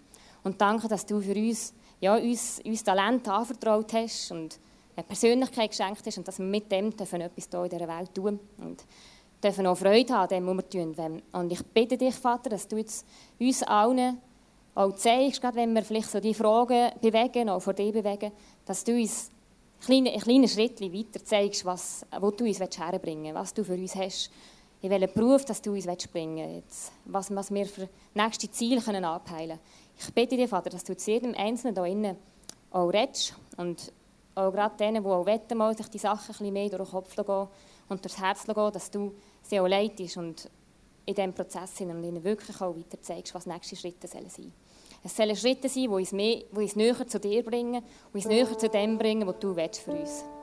[0.45, 4.59] und danke, dass du für uns, ja, uns, uns Talent anvertraut hast und
[4.97, 8.15] eine Persönlichkeit geschenkt hast und dass wir mit dem dürfen etwas hier in dieser Welt
[8.15, 8.85] tun und
[9.43, 11.23] dürfen auch Freude haben dem, was wir tun.
[11.33, 13.07] Und ich bitte dich, Vater, dass du jetzt
[13.39, 14.19] uns allen
[14.75, 18.33] auch zeigst, gerade wenn wir vielleicht so die Fragen bewegen, auch vor dir bewegen,
[18.65, 19.31] dass du uns
[19.85, 23.75] kleine, ein kleines Schritt weiter zeigst, was, wo du uns herbringen willst, was du für
[23.75, 24.31] uns hast,
[24.81, 29.05] in welchen Beruf dass du uns bringen willst, was, was wir für nächste Ziele können
[29.05, 29.61] abheilen können.
[29.99, 32.17] Ich bitte dir, Vater, dass du zu jedem Einzelnen hier innen
[32.71, 33.93] auch redest und
[34.35, 37.15] auch gerade denen, die auch wetten, mal sich die Sachen ein mehr durch den Kopf
[37.15, 37.49] gehen
[37.89, 40.51] und durchs Herz gehen, dass du sie auch leitest und
[41.05, 44.53] in diesem Prozess sind und ihnen wirklich auch weiter zeigst, was nächste Schritte sollen sein.
[45.05, 47.83] Es sollen Schritte sein, die uns, mehr, die uns näher zu dir bringen,
[48.13, 50.23] die uns näher zu dem bringen, was du willst für uns.
[50.23, 50.42] und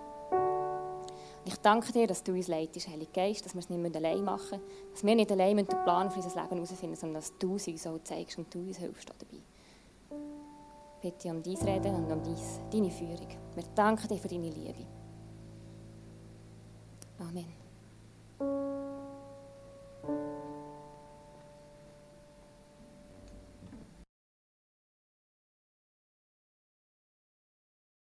[1.50, 4.60] Ich danke dir, dass du uns leitest, Heilige Geist, dass wir es nicht allein machen
[4.60, 7.68] müssen, dass wir nicht allein den Plan für unser Leben herausfinden sondern dass du es
[7.68, 9.41] uns auch zeigst und du uns hilfst dabei
[11.02, 12.22] bitte um dein Reden und um
[12.72, 13.28] deine Führung.
[13.56, 14.86] Wir danken dir für deine Liebe.
[17.20, 17.60] Amen.